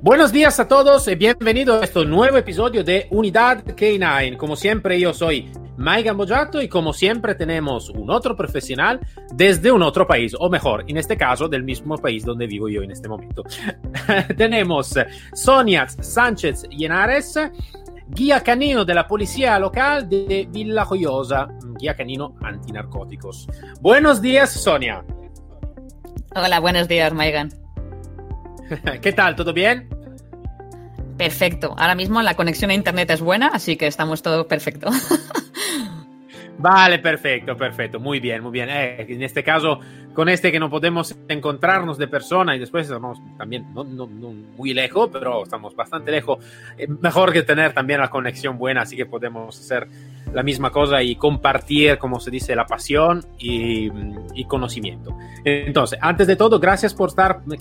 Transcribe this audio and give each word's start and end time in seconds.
Buenos 0.00 0.30
días 0.30 0.60
a 0.60 0.68
todos 0.68 1.08
y 1.08 1.16
bienvenidos 1.16 1.82
a 1.82 1.84
este 1.84 2.04
nuevo 2.04 2.36
episodio 2.36 2.84
de 2.84 3.08
Unidad 3.10 3.64
K9. 3.64 4.36
Como 4.36 4.54
siempre, 4.54 5.00
yo 5.00 5.12
soy 5.12 5.50
Mike 5.76 6.04
Gambojato 6.04 6.62
y 6.62 6.68
como 6.68 6.92
siempre 6.92 7.34
tenemos 7.34 7.90
un 7.90 8.08
otro 8.08 8.36
profesional 8.36 9.00
desde 9.34 9.72
un 9.72 9.82
otro 9.82 10.06
país, 10.06 10.36
o 10.38 10.48
mejor, 10.48 10.84
en 10.86 10.98
este 10.98 11.16
caso 11.16 11.48
del 11.48 11.64
mismo 11.64 11.98
país 11.98 12.24
donde 12.24 12.46
vivo 12.46 12.68
yo 12.68 12.82
en 12.82 12.92
este 12.92 13.08
momento. 13.08 13.42
tenemos 14.36 14.94
Sonia 15.34 15.88
Sánchez 15.88 16.68
Llenares, 16.70 17.34
guía 18.06 18.40
canino 18.40 18.84
de 18.84 18.94
la 18.94 19.04
policía 19.04 19.58
local 19.58 20.08
de 20.08 20.48
Villa 20.48 20.84
Joyosa, 20.84 21.48
guía 21.76 21.96
canino 21.96 22.36
antinarcóticos. 22.40 23.48
Buenos 23.80 24.22
días, 24.22 24.52
Sonia. 24.52 25.04
Hola, 26.36 26.60
buenos 26.60 26.86
días, 26.86 27.12
Maigan. 27.12 27.50
¿Qué 29.02 29.12
tal? 29.12 29.36
¿Todo 29.36 29.52
bien? 29.52 29.88
Perfecto. 31.16 31.74
Ahora 31.76 31.94
mismo 31.94 32.22
la 32.22 32.34
conexión 32.34 32.70
a 32.70 32.74
internet 32.74 33.10
es 33.10 33.20
buena, 33.20 33.48
así 33.48 33.76
que 33.76 33.86
estamos 33.86 34.22
todo 34.22 34.46
perfecto. 34.46 34.88
Vale, 36.58 36.98
perfecto, 36.98 37.56
perfecto. 37.56 38.00
Muy 38.00 38.18
bien, 38.18 38.42
muy 38.42 38.50
bien. 38.50 38.68
Eh, 38.68 39.06
en 39.08 39.22
este 39.22 39.44
caso, 39.44 39.78
con 40.12 40.28
este 40.28 40.50
que 40.50 40.58
no 40.58 40.68
podemos 40.68 41.16
encontrarnos 41.28 41.96
de 41.98 42.08
persona 42.08 42.56
y 42.56 42.58
después 42.58 42.86
estamos 42.86 43.20
también 43.36 43.64
muy 44.56 44.74
lejos, 44.74 45.08
pero 45.12 45.44
estamos 45.44 45.76
bastante 45.76 46.10
lejos. 46.10 46.44
Eh, 46.76 46.88
mejor 46.88 47.32
que 47.32 47.42
tener 47.42 47.72
también 47.72 48.00
la 48.00 48.10
conexión 48.10 48.58
buena, 48.58 48.82
así 48.82 48.96
que 48.96 49.06
podemos 49.06 49.58
hacer 49.58 49.86
la 50.32 50.42
misma 50.42 50.70
cosa 50.70 51.00
y 51.00 51.14
compartir, 51.14 51.96
como 51.96 52.18
se 52.18 52.32
dice, 52.32 52.56
la 52.56 52.66
pasión 52.66 53.24
y, 53.38 53.88
y 54.34 54.44
conocimiento. 54.44 55.16
Entonces, 55.44 55.96
antes 56.02 56.26
de 56.26 56.34
todo, 56.34 56.58
gracias 56.58 56.92
por 56.92 57.10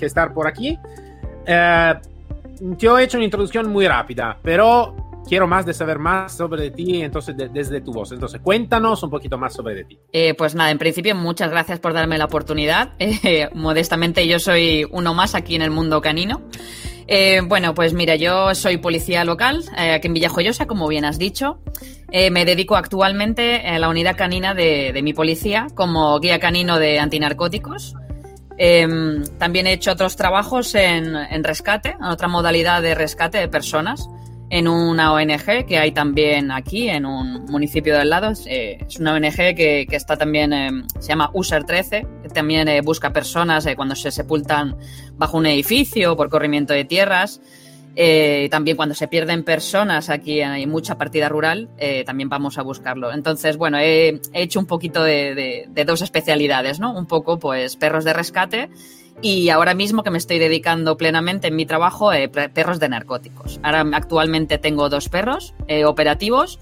estar 0.01 0.33
por 0.33 0.47
aquí. 0.47 0.77
Eh, 1.45 1.93
te 2.79 2.87
he 2.87 3.03
hecho 3.03 3.17
una 3.17 3.25
introducción 3.25 3.69
muy 3.69 3.87
rápida, 3.87 4.39
pero 4.41 5.06
quiero 5.27 5.47
más 5.47 5.65
de 5.65 5.73
saber 5.73 5.99
más 5.99 6.35
sobre 6.35 6.71
ti, 6.71 7.01
entonces 7.01 7.35
de, 7.35 7.49
desde 7.49 7.81
tu 7.81 7.93
voz. 7.93 8.11
Entonces, 8.11 8.41
cuéntanos 8.41 9.03
un 9.03 9.09
poquito 9.09 9.37
más 9.37 9.53
sobre 9.53 9.83
ti. 9.83 9.99
Eh, 10.11 10.33
pues 10.33 10.55
nada, 10.55 10.71
en 10.71 10.77
principio, 10.77 11.15
muchas 11.15 11.49
gracias 11.49 11.79
por 11.79 11.93
darme 11.93 12.17
la 12.17 12.25
oportunidad. 12.25 12.93
Eh, 13.23 13.49
modestamente, 13.53 14.25
yo 14.27 14.39
soy 14.39 14.85
uno 14.89 15.13
más 15.13 15.35
aquí 15.35 15.55
en 15.55 15.61
el 15.61 15.71
mundo 15.71 16.01
canino. 16.01 16.43
Eh, 17.07 17.41
bueno, 17.43 17.73
pues 17.73 17.93
mira, 17.93 18.15
yo 18.15 18.53
soy 18.53 18.77
policía 18.77 19.23
local 19.23 19.63
eh, 19.77 19.93
aquí 19.93 20.07
en 20.07 20.13
Villajoyosa, 20.13 20.67
como 20.67 20.87
bien 20.87 21.03
has 21.03 21.17
dicho. 21.17 21.59
Eh, 22.11 22.29
me 22.29 22.45
dedico 22.45 22.75
actualmente 22.75 23.67
a 23.67 23.79
la 23.79 23.89
unidad 23.89 24.15
canina 24.15 24.53
de, 24.53 24.91
de 24.93 25.01
mi 25.01 25.13
policía 25.13 25.67
como 25.73 26.19
guía 26.19 26.39
canino 26.39 26.79
de 26.79 26.99
antinarcóticos. 26.99 27.95
Em, 28.57 29.23
también 29.37 29.67
he 29.67 29.73
hecho 29.73 29.91
otros 29.91 30.15
trabajos 30.15 30.73
en, 30.75 31.43
rescate, 31.43 31.95
en 31.99 32.05
otra 32.05 32.27
modalidad 32.27 32.81
de 32.81 32.95
rescate 32.95 33.37
de 33.37 33.47
personas, 33.47 34.09
en 34.49 34.67
una 34.67 35.13
ONG 35.13 35.65
que 35.67 35.77
hay 35.77 35.91
también 35.91 36.51
aquí, 36.51 36.89
en 36.89 37.05
un 37.05 37.45
municipio 37.45 37.97
del 37.97 38.09
lado. 38.09 38.31
Eh, 38.45 38.77
es 38.87 38.99
una 38.99 39.13
ONG 39.13 39.35
que, 39.55 39.85
que 39.89 39.95
está 39.95 40.17
también, 40.17 40.53
eh, 40.53 40.83
se 40.99 41.09
llama 41.09 41.29
USER 41.33 41.63
13, 41.63 42.07
que 42.23 42.29
también 42.29 42.67
eh, 42.67 42.81
busca 42.81 43.11
personas 43.11 43.67
cuando 43.75 43.95
se 43.95 44.11
sepultan 44.11 44.77
bajo 45.17 45.37
un 45.37 45.45
edificio 45.45 46.15
por 46.15 46.29
corrimiento 46.29 46.73
de 46.73 46.85
tierras. 46.85 47.41
Eh, 47.99 48.47
también 48.51 48.77
cuando 48.77 48.93
se 48.93 49.07
pierden 49.07 49.43
personas, 49.43 50.11
aquí 50.11 50.41
hay 50.41 50.67
mucha 50.67 50.99
partida 50.99 51.29
rural, 51.29 51.67
eh, 51.79 52.03
también 52.05 52.29
vamos 52.29 52.59
a 52.59 52.61
buscarlo. 52.61 53.11
Entonces, 53.11 53.57
bueno, 53.57 53.79
he, 53.79 54.09
he 54.33 54.43
hecho 54.43 54.59
un 54.59 54.67
poquito 54.67 55.03
de, 55.03 55.33
de, 55.33 55.65
de, 55.67 55.83
dos 55.83 56.03
especialidades, 56.03 56.79
¿no? 56.79 56.95
Un 56.95 57.07
poco, 57.07 57.39
pues, 57.39 57.75
perros 57.75 58.05
de 58.05 58.13
rescate 58.13 58.69
y 59.21 59.49
ahora 59.49 59.73
mismo 59.73 60.03
que 60.03 60.11
me 60.11 60.17
estoy 60.17 60.39
dedicando 60.39 60.97
plenamente 60.97 61.47
en 61.47 61.55
mi 61.55 61.65
trabajo, 61.65 62.13
eh, 62.13 62.29
perros 62.29 62.79
de 62.79 62.89
narcóticos. 62.89 63.59
Ahora 63.63 63.85
actualmente 63.93 64.57
tengo 64.57 64.89
dos 64.89 65.09
perros 65.09 65.53
eh, 65.67 65.85
operativos. 65.85 66.59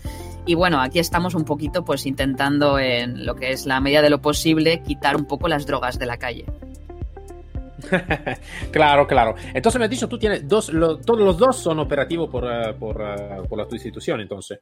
Y 0.48 0.54
bueno, 0.54 0.80
aquí 0.80 1.00
estamos 1.00 1.34
un 1.34 1.44
poquito 1.44 1.84
pues 1.84 2.06
intentando 2.06 2.78
en 2.78 3.26
lo 3.26 3.36
que 3.36 3.52
es 3.52 3.66
la 3.66 3.80
medida 3.80 4.02
de 4.02 4.12
lo 4.12 4.22
posible 4.22 4.84
quitar 4.84 5.16
un 5.16 5.26
poco 5.26 5.48
las 5.48 5.66
drogas 5.66 5.98
de 5.98 6.06
la 6.06 6.18
calle. 6.18 6.46
claro, 8.72 9.08
claro. 9.08 9.36
Entonces 9.54 9.80
me 9.80 9.86
has 9.86 9.92
dicho, 9.92 10.08
tú 10.08 10.18
tienes 10.18 10.48
dos, 10.48 10.72
lo, 10.72 10.98
todos 10.98 11.20
los 11.20 11.38
dos 11.38 11.58
son 11.58 11.80
operativos 11.80 12.30
por, 12.30 12.44
uh, 12.44 12.78
por, 12.78 13.02
uh, 13.02 13.48
por, 13.48 13.58
la 13.58 13.68
tu 13.68 13.76
institución, 13.76 14.22
entonces. 14.22 14.60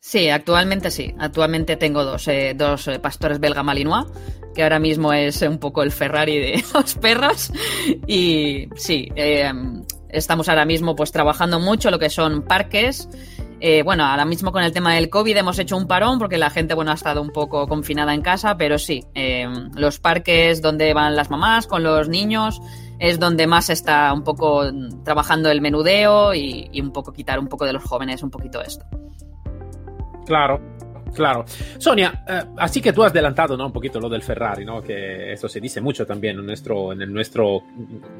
Sí, 0.00 0.28
actualmente 0.28 0.90
sí. 0.90 1.14
Actualmente 1.18 1.76
tengo 1.76 2.04
dos, 2.04 2.28
eh, 2.28 2.54
dos 2.56 2.88
eh, 2.88 2.98
pastores 2.98 3.40
belga 3.40 3.62
malinois, 3.62 4.06
que 4.58 4.64
ahora 4.64 4.80
mismo 4.80 5.12
es 5.12 5.40
un 5.42 5.58
poco 5.58 5.84
el 5.84 5.92
Ferrari 5.92 6.36
de 6.36 6.64
los 6.74 6.96
perros. 6.96 7.52
Y 8.08 8.68
sí, 8.74 9.08
eh, 9.14 9.52
estamos 10.08 10.48
ahora 10.48 10.64
mismo 10.64 10.96
pues 10.96 11.12
trabajando 11.12 11.60
mucho 11.60 11.92
lo 11.92 12.00
que 12.00 12.10
son 12.10 12.42
parques. 12.42 13.08
Eh, 13.60 13.84
bueno, 13.84 14.04
ahora 14.04 14.24
mismo 14.24 14.50
con 14.50 14.64
el 14.64 14.72
tema 14.72 14.94
del 14.94 15.10
COVID 15.10 15.36
hemos 15.36 15.60
hecho 15.60 15.76
un 15.76 15.86
parón 15.86 16.18
porque 16.18 16.38
la 16.38 16.50
gente, 16.50 16.74
bueno, 16.74 16.90
ha 16.90 16.94
estado 16.94 17.22
un 17.22 17.30
poco 17.30 17.68
confinada 17.68 18.12
en 18.12 18.20
casa, 18.20 18.56
pero 18.56 18.80
sí, 18.80 19.04
eh, 19.14 19.46
los 19.76 20.00
parques 20.00 20.60
donde 20.60 20.92
van 20.92 21.14
las 21.14 21.30
mamás 21.30 21.68
con 21.68 21.84
los 21.84 22.08
niños 22.08 22.60
es 22.98 23.20
donde 23.20 23.46
más 23.46 23.70
está 23.70 24.12
un 24.12 24.24
poco 24.24 24.64
trabajando 25.04 25.52
el 25.52 25.60
menudeo 25.60 26.34
y, 26.34 26.68
y 26.72 26.80
un 26.80 26.90
poco 26.90 27.12
quitar 27.12 27.38
un 27.38 27.46
poco 27.46 27.64
de 27.64 27.74
los 27.74 27.84
jóvenes 27.84 28.24
un 28.24 28.30
poquito 28.32 28.60
esto. 28.60 28.84
Claro, 30.26 30.60
Claro. 31.14 31.44
Sonia, 31.78 32.24
eh, 32.28 32.42
así 32.58 32.80
que 32.80 32.92
tú 32.92 33.02
has 33.02 33.12
adelantado 33.12 33.56
¿no? 33.56 33.66
un 33.66 33.72
poquito 33.72 34.00
lo 34.00 34.08
del 34.08 34.22
Ferrari, 34.22 34.64
¿no? 34.64 34.82
que 34.82 35.32
eso 35.32 35.48
se 35.48 35.60
dice 35.60 35.80
mucho 35.80 36.06
también 36.06 36.38
en 36.38 36.46
nuestro, 36.46 36.92
en 36.92 37.12
nuestro 37.12 37.62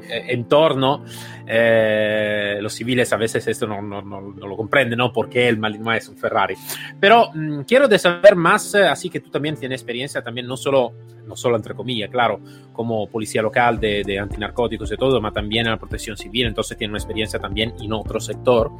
eh, 0.09 0.25
entorno. 0.29 1.03
Eh, 1.47 2.57
los 2.61 2.73
civiles 2.73 3.11
a 3.13 3.17
veces 3.17 3.47
esto 3.47 3.67
no, 3.67 3.81
no, 3.81 4.01
no, 4.01 4.21
no 4.21 4.47
lo 4.47 4.55
comprenden, 4.57 4.97
¿no? 4.97 5.11
¿Por 5.11 5.29
qué 5.29 5.47
el 5.47 5.57
Malinois 5.57 6.03
es 6.03 6.09
un 6.09 6.17
Ferrari? 6.17 6.55
Pero 6.99 7.31
mmm, 7.33 7.61
quiero 7.61 7.87
de 7.87 7.99
saber 7.99 8.35
más, 8.35 8.73
eh, 8.75 8.87
así 8.87 9.09
que 9.09 9.19
tú 9.19 9.29
también 9.29 9.55
tienes 9.55 9.81
experiencia, 9.81 10.21
también 10.21 10.47
no 10.47 10.57
solo, 10.57 10.93
no 11.25 11.35
solo 11.35 11.55
entre 11.55 11.73
comillas, 11.73 12.09
claro, 12.09 12.39
como 12.73 13.07
policía 13.07 13.41
local 13.41 13.79
de, 13.79 14.03
de 14.03 14.19
antinarcóticos 14.19 14.91
y 14.91 14.97
todo, 14.97 15.19
pero 15.19 15.31
también 15.31 15.65
en 15.65 15.71
la 15.71 15.77
protección 15.77 16.17
civil, 16.17 16.47
entonces 16.47 16.77
tiene 16.77 16.91
una 16.91 16.99
experiencia 16.99 17.39
también 17.39 17.73
en 17.79 17.93
otro 17.93 18.19
sector. 18.19 18.71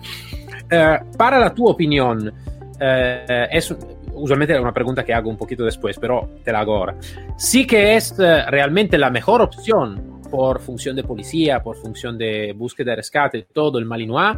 Eh, 0.69 1.00
para 1.18 1.40
la 1.40 1.53
tu 1.53 1.68
opinión, 1.68 2.31
eh, 2.80 3.48
es 3.52 3.75
usualmente 4.19 4.53
es 4.53 4.59
una 4.59 4.74
pregunta 4.74 5.03
que 5.03 5.13
hago 5.13 5.30
un 5.30 5.38
poquito 5.38 5.63
después, 5.63 5.97
pero 6.00 6.30
te 6.44 6.52
la 6.52 6.59
hago 6.59 6.75
ahora. 6.75 6.96
Sí 7.38 7.66
que 7.66 7.96
es 7.96 8.12
uh, 8.19 8.50
realmente 8.50 8.97
la 8.97 9.09
mejor 9.09 9.41
opción 9.41 10.19
por 10.30 10.59
función 10.59 10.96
de 10.96 11.03
policía, 11.03 11.62
por 11.62 11.75
función 11.75 12.18
de 12.18 12.53
búsqueda 12.53 12.94
y 12.94 12.96
rescate, 12.97 13.47
todo 13.53 13.80
el 13.80 13.85
Malinois, 13.85 14.38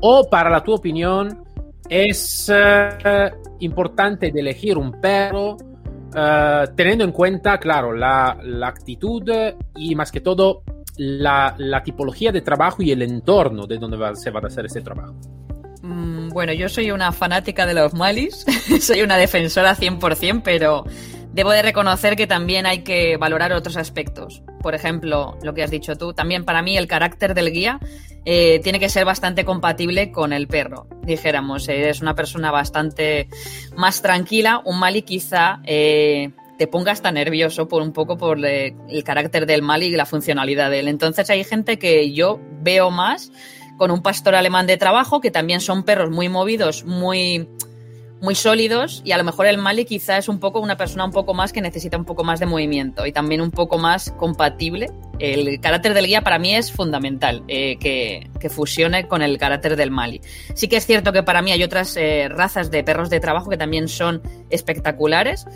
o 0.00 0.28
para 0.28 0.50
la 0.50 0.62
tu 0.62 0.74
opinión 0.74 1.44
es 1.88 2.50
uh, 2.50 3.54
importante 3.60 4.30
de 4.30 4.40
elegir 4.40 4.76
un 4.76 5.00
perro 5.00 5.52
uh, 5.52 6.74
teniendo 6.74 7.04
en 7.04 7.12
cuenta, 7.12 7.58
claro, 7.58 7.92
la, 7.92 8.38
la 8.42 8.68
actitud 8.68 9.22
y 9.76 9.94
más 9.94 10.10
que 10.10 10.20
todo 10.20 10.62
la, 10.98 11.54
la, 11.58 11.82
tipología 11.82 12.32
de 12.32 12.42
trabajo 12.42 12.82
y 12.82 12.90
el 12.90 13.02
entorno 13.02 13.66
de 13.66 13.78
donde 13.78 13.96
va, 13.96 14.14
se 14.16 14.30
va 14.30 14.40
a 14.40 14.46
hacer 14.46 14.66
ese 14.66 14.80
trabajo. 14.80 15.14
Mm, 15.88 16.28
bueno, 16.28 16.52
yo 16.52 16.68
soy 16.68 16.90
una 16.90 17.12
fanática 17.12 17.64
de 17.64 17.72
los 17.72 17.94
Malis, 17.94 18.44
soy 18.80 19.00
una 19.00 19.16
defensora 19.16 19.74
100%, 19.74 20.42
pero 20.44 20.84
debo 21.32 21.50
de 21.50 21.62
reconocer 21.62 22.14
que 22.14 22.26
también 22.26 22.66
hay 22.66 22.80
que 22.80 23.16
valorar 23.16 23.52
otros 23.54 23.78
aspectos. 23.78 24.42
Por 24.60 24.74
ejemplo, 24.74 25.38
lo 25.42 25.54
que 25.54 25.62
has 25.62 25.70
dicho 25.70 25.96
tú, 25.96 26.12
también 26.12 26.44
para 26.44 26.60
mí 26.60 26.76
el 26.76 26.86
carácter 26.86 27.32
del 27.32 27.52
guía 27.52 27.80
eh, 28.26 28.60
tiene 28.62 28.78
que 28.78 28.90
ser 28.90 29.06
bastante 29.06 29.46
compatible 29.46 30.12
con 30.12 30.34
el 30.34 30.46
perro. 30.46 30.86
Dijéramos, 31.04 31.66
eres 31.68 32.02
una 32.02 32.14
persona 32.14 32.50
bastante 32.50 33.28
más 33.74 34.02
tranquila, 34.02 34.60
un 34.64 34.78
Mali 34.78 35.02
quizá... 35.02 35.60
Eh, 35.64 36.32
te 36.58 36.66
ponga 36.66 36.90
hasta 36.90 37.12
nervioso 37.12 37.68
por 37.68 37.82
un 37.82 37.92
poco 37.92 38.18
por 38.18 38.36
le, 38.36 38.74
el 38.88 39.04
carácter 39.04 39.46
del 39.46 39.62
Mali 39.62 39.86
y 39.86 39.90
la 39.92 40.06
funcionalidad 40.06 40.70
de 40.72 40.80
él. 40.80 40.88
Entonces 40.88 41.30
hay 41.30 41.44
gente 41.44 41.78
que 41.78 42.12
yo 42.12 42.40
veo 42.62 42.90
más 42.90 43.30
con 43.78 43.90
un 43.90 44.02
pastor 44.02 44.34
alemán 44.34 44.66
de 44.66 44.76
trabajo, 44.76 45.20
que 45.22 45.30
también 45.30 45.60
son 45.62 45.84
perros 45.84 46.10
muy 46.10 46.28
movidos, 46.28 46.84
muy, 46.84 47.48
muy 48.20 48.34
sólidos 48.34 49.02
y 49.04 49.12
a 49.12 49.18
lo 49.18 49.24
mejor 49.24 49.46
el 49.46 49.58
Mali 49.58 49.84
quizá 49.84 50.18
es 50.18 50.28
un 50.28 50.40
poco 50.40 50.60
una 50.60 50.76
persona 50.76 51.04
un 51.04 51.12
poco 51.12 51.34
más 51.34 51.52
que 51.52 51.60
necesita 51.60 51.96
un 51.96 52.04
poco 52.04 52.24
más 52.24 52.40
de 52.40 52.46
movimiento 52.46 53.06
y 53.06 53.12
también 53.12 53.40
un 53.40 53.50
poco 53.50 53.78
más 53.78 54.10
compatible. 54.12 54.90
El 55.18 55.60
carácter 55.60 55.94
del 55.94 56.06
guía 56.06 56.22
para 56.22 56.38
mí 56.38 56.54
es 56.54 56.70
fundamental, 56.70 57.42
eh, 57.48 57.76
que, 57.78 58.30
que, 58.38 58.48
fusione 58.48 59.08
con 59.08 59.22
el 59.22 59.36
carácter 59.36 59.74
del 59.74 59.90
Mali. 59.90 60.20
Sí 60.54 60.68
que 60.68 60.76
es 60.76 60.86
cierto 60.86 61.12
que 61.12 61.24
para 61.24 61.42
mí 61.42 61.50
hay 61.50 61.62
otras 61.62 61.96
eh, 61.96 62.28
razas 62.28 62.70
de 62.70 62.84
perros 62.84 63.10
de 63.10 63.18
trabajo 63.18 63.50
que 63.50 63.56
también 63.56 63.88
son 63.88 64.22
espectaculares, 64.50 65.46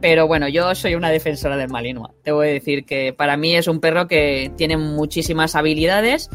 pero 0.00 0.26
bueno, 0.26 0.48
yo 0.48 0.74
soy 0.74 0.96
una 0.96 1.10
defensora 1.10 1.56
del 1.56 1.68
Malinois. 1.68 2.12
Te 2.22 2.32
voy 2.32 2.48
a 2.48 2.52
decir 2.52 2.84
que 2.84 3.12
para 3.12 3.36
mí 3.36 3.54
es 3.54 3.68
un 3.68 3.80
perro 3.80 4.08
que 4.08 4.52
tiene 4.56 4.76
muchísimas 4.76 5.54
habilidades 5.54 6.28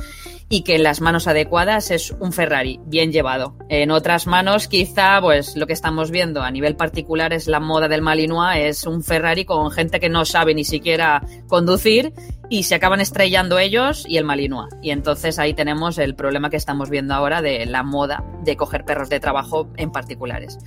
y 0.50 0.64
que 0.64 0.76
en 0.76 0.84
las 0.84 1.00
manos 1.00 1.28
adecuadas 1.28 1.92
es 1.92 2.12
un 2.20 2.34
Ferrari 2.34 2.80
bien 2.86 3.12
llevado. 3.12 3.56
En 3.70 3.92
otras 3.92 4.26
manos, 4.26 4.68
quizá, 4.68 5.22
pues 5.22 5.56
lo 5.56 5.68
que 5.68 5.74
estamos 5.74 6.10
viendo 6.10 6.42
a 6.42 6.50
nivel 6.50 6.76
particular 6.76 7.34
es 7.34 7.48
la 7.48 7.60
moda 7.60 7.88
del 7.88 8.02
Malinois, 8.02 8.58
es 8.64 8.86
un 8.86 9.04
Ferrari 9.04 9.46
con 9.46 9.70
gente 9.70 10.00
que 10.00 10.10
no 10.10 10.26
sabe 10.26 10.56
ni 10.56 10.64
siquiera 10.64 11.24
conducir 11.48 12.14
y 12.50 12.64
se 12.64 12.76
acaban 12.76 13.00
estrellando 13.00 13.60
ellos 13.60 14.06
y 14.08 14.18
el 14.18 14.26
Malinois. 14.26 14.74
Y 14.82 14.90
entonces 14.90 15.38
ahí 15.38 15.54
tenemos 15.54 16.00
el 16.00 16.16
problema 16.16 16.50
que 16.50 16.58
estamos 16.58 16.90
viendo 16.90 17.14
ahora 17.14 17.44
de 17.44 17.68
la 17.68 17.84
moda 17.84 18.24
de 18.44 18.58
coger 18.58 18.86
perros 18.86 19.10
de 19.10 19.20
trabajo 19.20 19.70
en 19.78 19.92
particulares. 19.92 20.58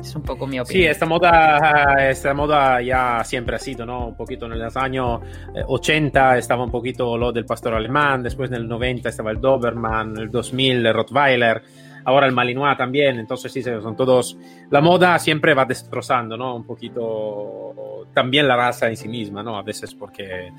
Es 0.00 0.14
un 0.16 0.22
poco 0.22 0.46
mi 0.46 0.58
opinión. 0.58 0.82
Sí, 0.82 0.86
esta 0.86 1.06
moda, 1.06 2.08
esta 2.08 2.32
moda 2.34 2.80
ya 2.80 3.22
siempre 3.24 3.56
ha 3.56 3.58
sido, 3.58 3.84
¿no? 3.84 4.08
Un 4.08 4.16
poquito 4.16 4.46
en 4.46 4.58
los 4.58 4.76
años 4.76 5.20
80 5.66 6.36
eh, 6.36 6.38
estaba 6.38 6.64
un 6.64 6.70
poquito 6.70 7.16
lo 7.18 7.32
del 7.32 7.44
pastor 7.44 7.74
alemán, 7.74 8.22
después 8.22 8.50
en 8.50 8.56
el 8.56 8.68
90 8.68 9.08
estaba 9.08 9.30
el 9.30 9.40
Doberman, 9.40 10.16
el 10.16 10.30
2000 10.30 10.86
el 10.86 10.94
Rottweiler, 10.94 11.62
ahora 12.04 12.26
el 12.26 12.32
Malinois 12.32 12.76
también, 12.76 13.18
entonces 13.18 13.52
sí, 13.52 13.62
son 13.62 13.96
todos... 13.96 14.36
La 14.70 14.80
moda 14.80 15.18
siempre 15.18 15.54
va 15.54 15.64
destrozando, 15.64 16.36
¿no? 16.36 16.56
Un 16.56 16.64
poquito 16.64 18.06
también 18.14 18.48
la 18.48 18.56
raza 18.56 18.88
en 18.88 18.96
sí 18.96 19.08
misma, 19.08 19.42
¿no? 19.42 19.56
A 19.56 19.62
veces 19.62 19.94
porque... 19.94 20.50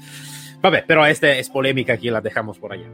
Vabbè, 0.61 0.83
pero 0.85 1.05
esta 1.05 1.31
es 1.31 1.49
polémica, 1.49 1.93
aquí 1.93 2.09
la 2.09 2.21
dejamos 2.21 2.59
por 2.59 2.73
allá. 2.73 2.85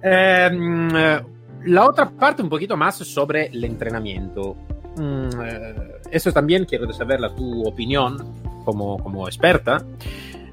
Em, 0.00 0.96
eh, 0.96 1.20
la 1.64 1.84
otra 1.84 2.08
parte 2.08 2.42
un 2.42 2.48
poquito 2.48 2.76
más 2.76 2.96
sobre 2.98 3.46
el 3.46 3.64
entrenamiento. 3.64 4.54
Mm, 4.96 5.28
eh, 5.42 5.95
eso 6.10 6.32
también 6.32 6.64
quiero 6.64 6.92
saber 6.92 7.20
la 7.20 7.34
tu 7.34 7.66
opinión 7.66 8.16
como, 8.64 8.98
como 8.98 9.26
experta, 9.26 9.84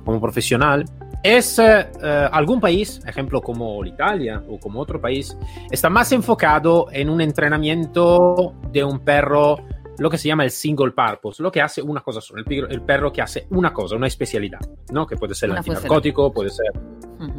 como 0.06 0.20
profesional. 0.22 0.86
¿Es 1.24 1.58
eh, 1.58 1.90
eh, 2.04 2.30
algún 2.32 2.60
país, 2.60 3.00
ejemplo 3.08 3.42
como 3.42 3.84
Italia 3.86 4.44
o 4.50 4.60
como 4.60 4.82
otro 4.82 5.00
país, 5.00 5.38
está 5.72 5.90
más 5.90 6.12
enfocado 6.12 6.88
en 6.92 7.10
un 7.10 7.22
entrenamiento 7.22 8.54
de 8.72 8.84
un 8.84 9.00
perro, 9.00 9.58
lo 10.00 10.10
que 10.10 10.18
se 10.18 10.28
llama 10.28 10.44
el 10.44 10.52
single 10.52 10.92
purpose, 10.92 11.42
lo 11.42 11.50
que 11.50 11.62
hace 11.62 11.82
una 11.82 12.02
cosa 12.02 12.20
solo, 12.20 12.44
el, 12.46 12.66
el 12.70 12.82
perro 12.82 13.12
que 13.12 13.22
hace 13.22 13.48
una 13.52 13.72
cosa, 13.72 13.96
una 13.96 14.08
especialidad, 14.08 14.60
¿no? 14.92 15.08
que 15.08 15.16
puede 15.16 15.34
ser 15.34 15.52
el 15.52 15.58
antinarcótico, 15.58 16.34
puede 16.34 16.50
ser 16.50 16.72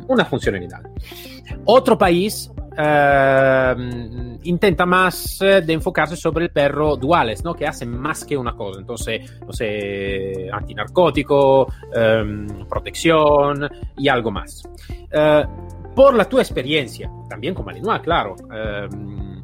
una 0.08 0.24
funcionalidad. 0.24 0.80
Otro 1.66 1.98
país 1.98 2.50
eh, 2.76 3.74
intenta 4.44 4.86
más 4.86 5.40
eh, 5.40 5.62
de 5.62 5.72
enfocarse 5.72 6.16
sobre 6.16 6.46
el 6.46 6.50
perro 6.50 6.96
duales, 6.96 7.44
¿no? 7.44 7.54
Que 7.54 7.66
hace 7.66 7.86
más 7.86 8.24
que 8.24 8.36
una 8.36 8.54
cosa. 8.54 8.80
Entonces, 8.80 9.40
no 9.46 9.52
sé, 9.52 10.48
antinarcótico, 10.52 11.72
eh, 11.94 12.46
protección 12.68 13.68
y 13.96 14.08
algo 14.08 14.30
más. 14.30 14.68
Eh, 15.10 15.44
por 15.94 16.14
la 16.14 16.24
tu 16.24 16.38
experiencia, 16.38 17.10
también 17.28 17.54
con 17.54 17.64
Malinois, 17.64 18.02
claro, 18.02 18.34
em, 18.52 19.40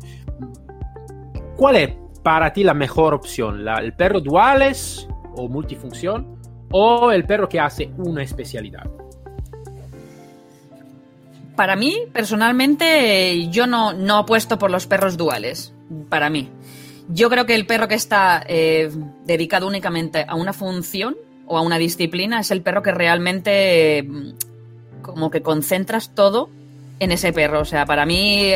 ¿cuál 1.57 1.77
es 1.77 1.97
para 2.25 2.53
ti 2.53 2.65
la 2.65 2.75
mejor 2.75 3.15
opción? 3.15 3.65
¿La, 3.65 3.77
¿El 3.77 3.95
perro 3.95 4.21
duales 4.21 5.09
o 5.37 5.49
multifunción 5.49 6.41
o 6.73 7.13
el 7.13 7.25
perro 7.25 7.49
que 7.49 7.61
hace 7.61 7.93
una 7.99 8.23
especialidad? 8.25 9.00
Para 11.61 11.77
mí, 11.77 11.95
personalmente, 12.11 13.49
yo 13.51 13.67
no, 13.67 13.93
no 13.93 14.17
apuesto 14.17 14.59
por 14.59 14.71
los 14.71 14.87
perros 14.87 15.19
duales. 15.19 15.75
Para 16.09 16.31
mí. 16.31 16.49
Yo 17.11 17.29
creo 17.29 17.45
que 17.45 17.55
el 17.55 17.67
perro 17.67 17.87
que 17.87 17.97
está 17.97 18.43
eh, 18.49 18.91
dedicado 19.27 19.67
únicamente 19.67 20.25
a 20.27 20.37
una 20.37 20.55
función 20.55 21.19
o 21.47 21.59
a 21.59 21.61
una 21.61 21.77
disciplina 21.77 22.41
es 22.41 22.51
el 22.51 22.63
perro 22.63 22.83
que 22.83 22.93
realmente 22.93 24.03
mm, 24.03 25.03
como 25.03 25.31
que 25.31 25.43
concentras 25.43 26.15
todo 26.15 26.49
en 26.99 27.13
ese 27.13 27.31
perro. 27.31 27.61
O 27.61 27.67
sea, 27.67 27.85
para 27.85 28.07
mí 28.07 28.55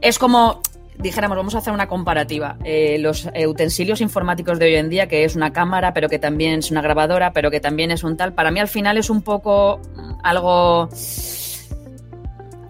es 0.00 0.18
como 0.18 0.62
dijéramos, 0.96 1.36
vamos 1.36 1.54
a 1.54 1.58
hacer 1.58 1.74
una 1.74 1.86
comparativa. 1.86 2.56
Eh, 2.64 2.96
los 2.98 3.28
utensilios 3.46 4.00
informáticos 4.00 4.58
de 4.58 4.64
hoy 4.64 4.76
en 4.76 4.88
día, 4.88 5.06
que 5.06 5.24
es 5.24 5.36
una 5.36 5.52
cámara, 5.52 5.92
pero 5.92 6.08
que 6.08 6.18
también 6.18 6.60
es 6.60 6.70
una 6.70 6.80
grabadora, 6.80 7.34
pero 7.34 7.50
que 7.50 7.60
también 7.60 7.90
es 7.90 8.02
un 8.04 8.16
tal, 8.16 8.32
para 8.32 8.50
mí 8.50 8.58
al 8.58 8.68
final 8.68 8.96
es 8.96 9.10
un 9.10 9.20
poco 9.20 9.82
algo 10.22 10.88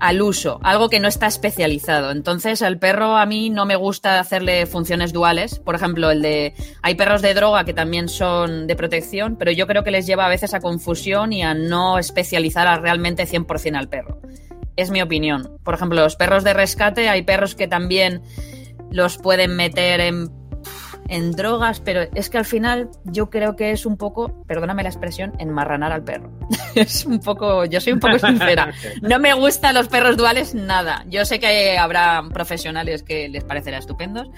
al 0.02 0.20
uso, 0.20 0.58
algo 0.64 0.88
que 0.88 0.98
no 0.98 1.06
está 1.06 1.28
especializado. 1.28 2.10
Entonces, 2.10 2.60
el 2.60 2.80
perro 2.80 3.16
a 3.16 3.24
mí 3.24 3.50
no 3.50 3.66
me 3.66 3.76
gusta 3.76 4.18
hacerle 4.18 4.66
funciones 4.66 5.12
duales. 5.12 5.60
Por 5.60 5.76
ejemplo, 5.76 6.10
el 6.10 6.22
de. 6.22 6.54
Hay 6.82 6.96
perros 6.96 7.22
de 7.22 7.34
droga 7.34 7.64
que 7.64 7.72
también 7.72 8.08
son 8.08 8.66
de 8.66 8.74
protección, 8.74 9.36
pero 9.36 9.52
yo 9.52 9.68
creo 9.68 9.84
que 9.84 9.92
les 9.92 10.04
lleva 10.04 10.26
a 10.26 10.28
veces 10.28 10.54
a 10.54 10.60
confusión 10.60 11.32
y 11.32 11.44
a 11.44 11.54
no 11.54 11.98
especializar 11.98 12.66
a 12.66 12.78
realmente 12.78 13.28
100% 13.28 13.76
al 13.76 13.88
perro. 13.88 14.20
Es 14.74 14.90
mi 14.90 15.02
opinión. 15.02 15.56
Por 15.62 15.74
ejemplo, 15.74 16.02
los 16.02 16.16
perros 16.16 16.42
de 16.42 16.52
rescate, 16.52 17.08
hay 17.08 17.22
perros 17.22 17.54
que 17.54 17.68
también 17.68 18.22
los 18.90 19.18
pueden 19.18 19.54
meter 19.54 20.00
en 20.00 20.41
en 21.12 21.32
drogas, 21.32 21.80
pero 21.80 22.02
es 22.14 22.30
que 22.30 22.38
al 22.38 22.46
final 22.46 22.88
yo 23.04 23.28
creo 23.28 23.54
que 23.54 23.70
es 23.70 23.84
un 23.84 23.98
poco, 23.98 24.42
perdóname 24.46 24.82
la 24.82 24.88
expresión, 24.88 25.34
enmarranar 25.38 25.92
al 25.92 26.02
perro. 26.02 26.30
es 26.74 27.04
un 27.04 27.20
poco, 27.20 27.66
yo 27.66 27.80
soy 27.82 27.92
un 27.92 28.00
poco 28.00 28.18
sincera. 28.18 28.72
No 29.02 29.18
me 29.18 29.34
gustan 29.34 29.74
los 29.74 29.88
perros 29.88 30.16
duales 30.16 30.54
nada. 30.54 31.04
Yo 31.08 31.24
sé 31.26 31.38
que 31.38 31.76
habrá 31.76 32.22
profesionales 32.32 33.02
que 33.02 33.28
les 33.28 33.44
parecerá 33.44 33.78
estupendos. 33.78 34.28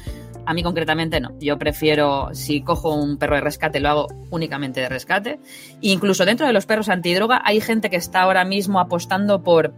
A 0.46 0.52
mí 0.52 0.62
concretamente 0.62 1.20
no. 1.20 1.38
Yo 1.38 1.58
prefiero, 1.58 2.30
si 2.32 2.60
cojo 2.60 2.92
un 2.94 3.18
perro 3.18 3.36
de 3.36 3.42
rescate, 3.42 3.78
lo 3.78 3.88
hago 3.88 4.08
únicamente 4.30 4.80
de 4.80 4.88
rescate. 4.88 5.38
incluso 5.80 6.24
dentro 6.24 6.46
de 6.46 6.52
los 6.52 6.66
perros 6.66 6.88
antidroga 6.88 7.40
hay 7.44 7.60
gente 7.60 7.88
que 7.88 7.96
está 7.96 8.22
ahora 8.22 8.44
mismo 8.44 8.80
apostando 8.80 9.44
por 9.44 9.74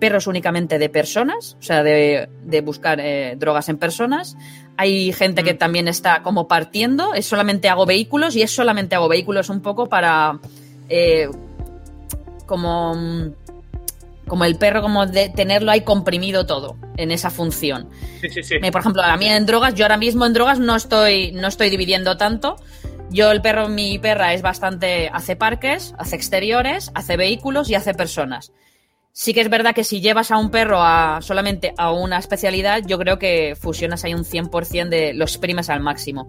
perros 0.00 0.26
únicamente 0.26 0.78
de 0.78 0.88
personas, 0.88 1.56
o 1.60 1.62
sea, 1.62 1.82
de, 1.84 2.28
buscar 2.64 2.98
eh, 3.00 3.36
drogas 3.38 3.68
en 3.68 3.76
personas. 3.76 4.36
Hay 4.76 5.12
gente 5.12 5.44
que 5.44 5.54
mm. 5.54 5.58
también 5.58 5.88
está 5.88 6.22
como 6.22 6.48
partiendo, 6.48 7.14
es 7.14 7.26
solamente 7.26 7.68
hago 7.68 7.86
vehículos 7.86 8.34
y 8.34 8.42
es 8.42 8.50
solamente 8.50 8.96
hago 8.96 9.08
vehículos 9.08 9.50
un 9.50 9.60
poco 9.60 9.88
para 9.88 10.40
eh, 10.88 11.28
como, 12.46 12.96
como 14.26 14.44
el 14.44 14.56
perro, 14.56 14.82
como 14.82 15.06
de 15.06 15.28
tenerlo 15.28 15.70
ahí 15.70 15.82
comprimido 15.82 16.46
todo 16.46 16.76
en 16.96 17.12
esa 17.12 17.30
función. 17.30 17.88
Sí, 18.20 18.30
sí, 18.30 18.42
sí. 18.42 18.58
Por 18.58 18.80
ejemplo, 18.80 19.02
a 19.02 19.16
mí 19.16 19.26
en 19.26 19.46
drogas, 19.46 19.74
yo 19.74 19.84
ahora 19.84 19.98
mismo 19.98 20.26
en 20.26 20.32
drogas 20.32 20.58
no 20.58 20.74
estoy, 20.74 21.32
no 21.32 21.46
estoy 21.46 21.70
dividiendo 21.70 22.16
tanto. 22.16 22.56
Yo, 23.10 23.30
el 23.32 23.42
perro, 23.42 23.68
mi 23.68 23.98
perra 23.98 24.34
es 24.34 24.42
bastante, 24.42 25.10
hace 25.12 25.36
parques, 25.36 25.94
hace 25.98 26.16
exteriores, 26.16 26.90
hace 26.94 27.16
vehículos 27.16 27.68
y 27.68 27.74
hace 27.74 27.92
personas. 27.92 28.52
Sí 29.12 29.34
que 29.34 29.40
es 29.40 29.50
verdad 29.50 29.74
que 29.74 29.84
si 29.84 30.00
llevas 30.00 30.30
a 30.30 30.38
un 30.38 30.50
perro 30.50 30.80
a 30.80 31.20
solamente 31.20 31.74
a 31.76 31.92
una 31.92 32.18
especialidad, 32.18 32.82
yo 32.86 32.98
creo 32.98 33.18
que 33.18 33.56
fusionas 33.58 34.04
ahí 34.04 34.14
un 34.14 34.24
100% 34.24 34.88
de 34.88 35.14
los 35.14 35.36
primes 35.38 35.68
al 35.68 35.80
máximo. 35.80 36.28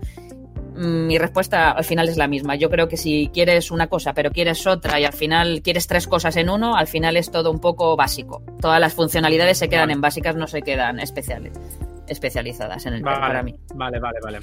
Mm, 0.75 1.05
mi 1.05 1.17
respuesta 1.17 1.71
al 1.71 1.83
final 1.83 2.09
es 2.09 2.17
la 2.17 2.27
misma. 2.27 2.55
Yo 2.55 2.69
creo 2.69 2.87
que 2.87 2.97
si 2.97 3.29
quieres 3.33 3.69
una 3.71 3.87
cosa, 3.87 4.13
pero 4.13 4.31
quieres 4.31 4.65
otra 4.65 4.99
y 4.99 5.05
al 5.05 5.13
final 5.13 5.61
quieres 5.63 5.85
tres 5.85 6.07
cosas 6.07 6.35
en 6.37 6.49
uno, 6.49 6.75
al 6.75 6.87
final 6.87 7.17
es 7.17 7.29
todo 7.29 7.51
un 7.51 7.59
poco 7.59 7.95
básico. 7.95 8.43
Todas 8.59 8.79
las 8.79 8.93
funcionalidades 8.93 9.59
se 9.59 9.69
quedan 9.69 9.91
en 9.91 10.01
básicas, 10.01 10.35
no 10.35 10.47
se 10.47 10.61
quedan 10.61 10.99
especiales, 10.99 11.53
especializadas 12.07 12.85
en 12.87 12.95
el 12.95 13.03
perro 13.03 13.19
para 13.19 13.43
mí. 13.43 13.55
Vale, 13.75 13.99
vale, 13.99 14.17
vale. 14.23 14.39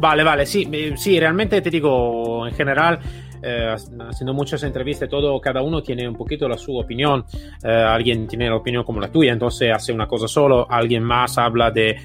Vale, 0.00 0.24
vale, 0.24 0.46
sí, 0.46 0.68
sí, 0.96 1.20
realmente 1.20 1.60
te 1.62 1.70
digo, 1.70 2.46
en 2.46 2.54
general, 2.54 2.98
eh, 3.42 3.74
haciendo 4.08 4.32
muchas 4.32 4.62
entrevistas, 4.62 5.08
todo, 5.08 5.40
cada 5.40 5.62
uno 5.62 5.82
tiene 5.82 6.08
un 6.08 6.14
poquito 6.14 6.48
la 6.48 6.56
su 6.56 6.76
opinión. 6.76 7.24
Eh, 7.62 7.68
alguien 7.68 8.26
tiene 8.26 8.48
la 8.48 8.56
opinión 8.56 8.84
como 8.84 9.00
la 9.00 9.10
tuya, 9.10 9.32
entonces 9.32 9.72
hace 9.72 9.92
una 9.92 10.06
cosa 10.06 10.28
solo, 10.28 10.66
alguien 10.70 11.02
más 11.02 11.38
habla 11.38 11.70
de 11.70 11.96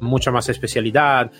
mucha 0.00 0.30
más 0.30 0.48
especialidad. 0.48 1.30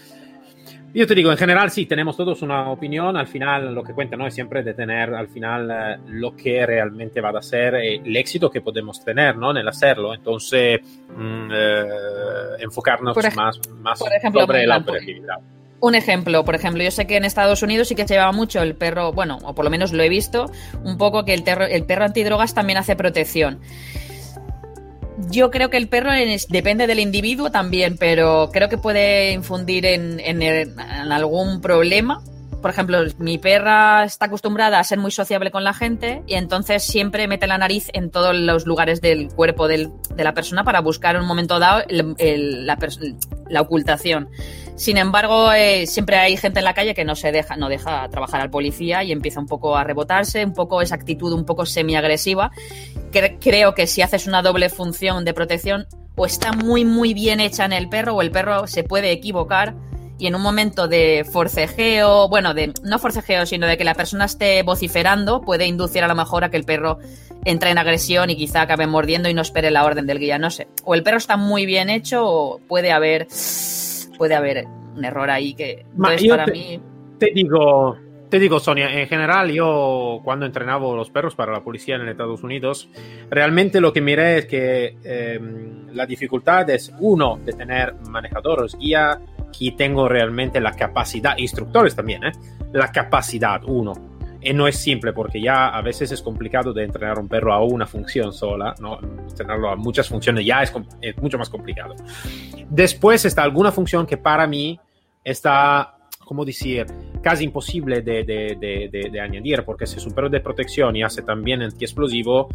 Yo 0.93 1.07
te 1.07 1.15
digo, 1.15 1.31
en 1.31 1.37
general 1.37 1.71
sí, 1.71 1.87
tenemos 1.87 2.17
todos 2.17 2.43
una 2.43 2.69
opinión, 2.71 3.17
al 3.17 3.29
final 3.29 3.73
lo 3.73 3.85
que 3.85 3.93
cuenta 3.93 4.17
¿no? 4.17 4.27
es 4.27 4.35
siempre 4.35 4.65
de 4.65 4.75
tener 4.75 5.15
al 5.15 5.29
final 5.29 5.71
eh, 5.71 5.99
lo 6.09 6.35
que 6.35 6.67
realmente 6.67 7.21
va 7.21 7.31
a 7.31 7.43
ser 7.43 7.77
el 7.77 8.17
éxito 8.17 8.51
que 8.51 8.61
podemos 8.61 9.05
tener 9.05 9.37
¿no? 9.37 9.53
en 9.53 9.59
el 9.59 9.69
hacerlo, 9.69 10.13
entonces 10.15 10.81
mm, 11.17 11.51
enfocarnos 12.61 13.17
más, 13.37 13.61
más 13.81 13.99
sobre 13.99 14.67
la 14.67 14.79
operatividad. 14.79 15.39
Un 15.81 15.95
ejemplo, 15.95 16.45
por 16.45 16.55
ejemplo, 16.55 16.83
yo 16.83 16.91
sé 16.91 17.07
que 17.07 17.17
en 17.17 17.25
Estados 17.25 17.63
Unidos 17.63 17.89
sí 17.89 17.95
que 17.95 18.07
se 18.07 18.15
lleva 18.15 18.33
mucho 18.33 18.61
el 18.61 18.75
perro, 18.75 19.13
bueno, 19.13 19.39
o 19.45 19.55
por 19.55 19.65
lo 19.65 19.71
menos 19.71 19.93
lo 19.93 20.03
he 20.03 20.09
visto, 20.09 20.51
un 20.85 20.99
poco 20.99 21.25
que 21.25 21.33
el, 21.33 21.43
el 21.71 21.85
perro 21.85 22.05
antidrogas 22.05 22.53
también 22.53 22.79
hace 22.79 22.97
protección. 22.97 23.61
yo 25.31 25.51
creo 25.51 25.71
que 25.71 25.77
el 25.77 25.89
perro 25.89 26.11
depende 26.49 26.87
del 26.87 26.99
individuo 26.99 27.51
también, 27.51 27.97
pero 27.99 28.51
creo 28.53 28.69
que 28.69 28.79
puede 28.79 29.33
infundir 29.33 29.87
en, 29.87 30.21
en 30.21 30.43
algún 31.13 31.61
problema 31.61 32.23
por 32.61 32.71
ejemplo, 32.71 32.99
mi 33.19 33.39
perra 33.39 34.05
está 34.05 34.27
acostumbrada 34.27 34.79
a 34.79 34.85
ser 34.85 34.99
muy 34.99 35.11
sociable 35.11 35.51
con 35.51 35.65
la 35.65 35.73
gente 35.73 36.23
y 36.27 36.35
entonces 36.35 36.83
siempre 36.83 37.27
mete 37.27 37.47
la 37.47 37.59
nariz 37.59 37.89
en 37.93 38.11
todos 38.11 38.35
los 38.35 38.67
lugares 38.67 39.01
del 39.01 39.29
cuerpo 39.29 39.67
del, 39.67 39.91
de 40.15 40.25
la 40.25 40.35
persona 40.35 40.63
para 40.63 40.81
buscar 40.81 41.19
un 41.19 41.27
momento 41.27 41.59
dado 41.59 41.83
la, 41.89 43.61
ocultación. 43.61 44.29
Sin 44.77 44.97
embargo, 44.97 45.53
eh, 45.53 45.87
siempre 45.87 46.17
hay 46.17 46.37
gente 46.37 46.61
en 46.61 46.65
la 46.65 46.75
calle 46.75 46.95
que 46.95 47.05
no 47.05 47.15
se 47.15 47.33
deja, 47.33 47.57
no 47.57 47.69
deja 47.69 48.09
trabajar 48.09 48.41
al 48.41 48.51
policía 48.51 49.03
y 49.05 49.13
empieza 49.13 49.41
un 49.41 49.47
poco 49.47 49.77
a 49.77 49.85
rebotarse, 49.85 50.45
un 50.45 50.55
poco 50.55 50.83
esa 50.83 50.95
actitud 50.95 51.33
un 51.33 51.45
poco 51.45 51.67
semi-agresiva. 51.67 52.51
Que, 53.13 53.39
creo 53.41 53.75
que 53.75 53.87
si 53.87 54.03
haces 54.03 54.27
una 54.27 54.43
doble 54.43 54.69
función 54.69 55.25
de 55.25 55.35
protección, 55.35 55.87
o 56.17 56.27
está 56.27 56.53
muy 56.53 56.85
muy 56.85 57.15
bien 57.15 57.41
hecha 57.41 57.65
en 57.65 57.73
el 57.73 57.89
perro 57.89 58.15
o 58.17 58.23
el 58.23 58.31
perro 58.31 58.67
se 58.67 58.85
puede 58.85 59.11
equivocar 59.11 59.75
y 60.21 60.27
en 60.27 60.35
un 60.35 60.43
momento 60.43 60.87
de 60.87 61.25
forcejeo, 61.25 62.29
bueno, 62.29 62.53
de 62.53 62.75
no 62.85 62.99
forcejeo, 62.99 63.47
sino 63.47 63.67
de 63.67 63.79
que 63.79 63.85
la 63.85 63.95
persona 63.95 64.27
esté 64.27 64.63
vociferando, 64.63 65.41
puede 65.41 65.67
inducir 65.67 66.05
a 66.05 66.09
lo 66.09 66.15
mejor 66.15 66.45
a 66.45 66.51
que 66.51 66.59
el 66.59 66.65
perro 66.65 66.99
entre 67.47 67.71
en 67.71 67.79
agresión 67.79 68.29
y 68.29 68.37
quizá 68.37 68.61
acabe 68.61 68.87
mordiendo 68.87 69.31
y 69.31 69.35
no 69.35 69.41
espere 69.41 69.71
la 69.71 69.83
orden 69.83 70.07
del 70.07 70.19
guía, 70.19 70.39
no 70.39 70.51
sé. 70.51 70.69
O 70.85 70.95
el 70.95 71.03
perro 71.03 71.17
está 71.17 71.39
muy 71.39 71.65
bien 71.65 71.89
hecho 71.89 72.23
o 72.27 72.61
puede 72.69 72.93
haber 72.93 73.29
puede 74.19 74.35
haber 74.35 74.67
un 74.95 75.05
error 75.05 75.31
ahí 75.31 75.55
que 75.55 75.87
Ma 75.97 76.11
para 76.29 76.45
te, 76.45 76.53
mí 76.53 76.81
te 77.19 77.31
digo 77.33 77.97
te 78.29 78.39
digo, 78.39 78.61
Sonia, 78.61 79.01
en 79.01 79.09
general 79.09 79.51
yo 79.51 80.21
cuando 80.23 80.47
entrenaba 80.47 80.95
los 80.95 81.11
perros 81.11 81.35
para 81.35 81.53
la 81.53 81.65
policía 81.65 81.97
en 81.97 82.07
Estados 82.07 82.45
Unidos, 82.45 82.89
realmente 83.29 83.81
lo 83.81 83.93
que 83.93 84.01
miré 84.01 84.39
es 84.39 84.47
que 84.47 84.97
eh, 85.03 85.41
la 85.93 86.07
dificultad 86.07 86.71
es 86.71 86.93
uno 87.01 87.41
de 87.45 87.53
tener 87.55 87.95
manejadores, 88.09 88.77
guía 88.79 89.21
aquí 89.51 89.73
tengo 89.73 90.09
realmente 90.09 90.61
la 90.61 90.73
capacidad, 90.73 91.37
instructores 91.37 91.95
también, 91.95 92.25
¿eh? 92.25 92.33
la 92.73 92.91
capacidad, 92.91 93.63
uno. 93.65 93.93
Y 94.41 94.55
no 94.55 94.67
es 94.67 94.77
simple 94.77 95.13
porque 95.13 95.43
ya 95.43 95.69
a 95.69 95.83
veces 95.83 96.13
es 96.13 96.23
complicado 96.23 96.73
de 96.73 96.85
entrenar 96.85 97.19
un 97.19 97.29
perro 97.29 97.53
a 97.53 97.63
una 97.63 97.87
función 97.87 98.33
sola, 98.33 98.75
¿no? 98.81 98.99
Entrenarlo 99.29 99.69
a 99.69 99.77
muchas 99.77 100.09
funciones 100.09 100.47
ya 100.47 100.63
es, 100.63 100.73
es 101.03 101.19
mucho 101.19 101.37
más 101.37 101.51
complicado. 101.51 101.95
Después 102.71 103.25
está 103.27 103.43
alguna 103.43 103.71
función 103.71 104.07
que 104.07 104.17
para 104.17 104.47
mí 104.47 104.81
está, 105.23 105.99
como 106.25 106.47
decir, 106.47 106.87
casi 107.23 107.45
imposible 107.45 108.01
de, 108.01 108.25
de, 108.25 108.57
de, 108.59 109.11
de, 109.11 109.21
añadir, 109.21 109.63
porque 109.65 109.87
si 109.87 109.99
es 109.99 110.07
un 110.07 110.15
perro 110.15 110.31
de 110.31 110.41
protección 110.41 110.97
y 110.97 111.03
hace 111.03 111.21
también 111.21 111.61
antiexplosivo, 111.61 112.49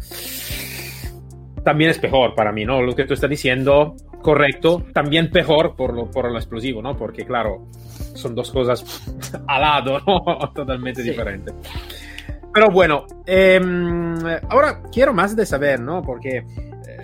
también 1.66 1.90
es 1.90 1.98
peor 1.98 2.32
para 2.36 2.52
mí, 2.52 2.64
¿no? 2.64 2.80
Lo 2.80 2.94
que 2.94 3.06
tú 3.06 3.14
estás 3.14 3.28
diciendo 3.28 3.96
correcto, 4.22 4.84
también 4.92 5.28
peor 5.30 5.74
por 5.74 5.94
lo, 5.94 6.08
por 6.08 6.30
lo 6.30 6.36
explosivo, 6.36 6.80
¿no? 6.80 6.96
Porque 6.96 7.26
claro, 7.26 7.66
son 8.14 8.36
dos 8.36 8.52
cosas 8.52 9.02
al 9.48 9.60
lado, 9.60 10.00
¿no? 10.06 10.52
Totalmente 10.54 11.02
sí. 11.02 11.10
diferentes. 11.10 11.52
Pero 12.54 12.70
bueno, 12.70 13.04
eh, 13.26 13.60
ahora 14.48 14.80
quiero 14.92 15.12
más 15.12 15.34
de 15.34 15.44
saber, 15.44 15.80
¿no? 15.80 16.02
Porque 16.02 16.36
eh, 16.36 16.44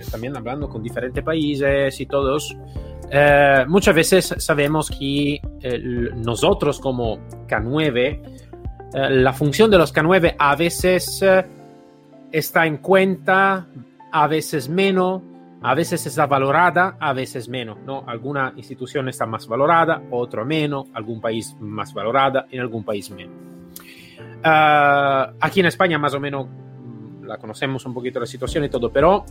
también 0.09 0.37
hablando 0.37 0.69
con 0.69 0.81
diferentes 0.81 1.21
países 1.21 1.99
y 1.99 2.05
todos, 2.05 2.55
eh, 3.11 3.65
muchas 3.67 3.93
veces 3.93 4.33
sabemos 4.37 4.89
que 4.89 5.41
eh, 5.61 5.79
nosotros 6.15 6.79
como 6.79 7.17
K9, 7.49 7.97
eh, 7.99 8.19
la 8.93 9.33
función 9.33 9.69
de 9.69 9.77
los 9.77 9.93
K9 9.93 10.37
a 10.39 10.55
veces 10.55 11.21
eh, 11.21 11.45
está 12.31 12.65
en 12.65 12.77
cuenta, 12.77 13.67
a 14.13 14.27
veces 14.27 14.69
menos, 14.69 15.23
a 15.63 15.73
veces 15.73 16.05
está 16.05 16.27
valorada, 16.27 16.97
a 16.99 17.13
veces 17.13 17.49
menos, 17.49 17.79
¿no? 17.83 18.03
Alguna 18.05 18.53
institución 18.55 19.09
está 19.09 19.25
más 19.25 19.47
valorada, 19.47 20.03
otro 20.11 20.45
menos, 20.45 20.85
algún 20.93 21.19
país 21.19 21.55
más 21.59 21.95
valorada, 21.95 22.45
en 22.51 22.61
algún 22.61 22.83
país 22.83 23.09
menos. 23.09 23.35
Uh, 24.45 25.35
aquí 25.41 25.61
en 25.61 25.65
España 25.65 25.97
más 25.97 26.13
o 26.13 26.19
menos 26.19 26.45
mm, 26.45 27.23
la 27.23 27.37
conocemos 27.37 27.85
un 27.87 27.93
poquito 27.95 28.19
la 28.19 28.27
situación 28.27 28.63
y 28.65 28.69
todo, 28.69 28.91
pero 28.91 29.25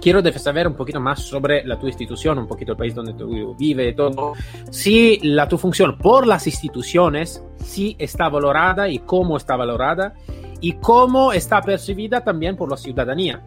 quiero 0.00 0.22
saber 0.38 0.66
un 0.66 0.74
poquito 0.74 0.98
más 0.98 1.20
sobre 1.20 1.62
la 1.66 1.78
tu 1.78 1.86
institución, 1.86 2.38
un 2.38 2.46
poquito 2.46 2.72
el 2.72 2.78
país 2.78 2.94
donde 2.94 3.12
tú 3.12 3.54
vives 3.58 3.92
y 3.92 3.94
todo. 3.94 4.32
Si 4.70 5.20
la 5.24 5.46
tu 5.46 5.58
función 5.58 5.98
por 5.98 6.26
las 6.26 6.46
instituciones, 6.46 7.44
si 7.58 7.96
está 7.98 8.30
valorada 8.30 8.88
y 8.88 9.00
cómo 9.00 9.36
está 9.36 9.56
valorada 9.56 10.14
y 10.62 10.72
cómo 10.74 11.34
está 11.34 11.60
percibida 11.60 12.24
también 12.24 12.56
por 12.56 12.70
la 12.70 12.78
ciudadanía. 12.78 13.44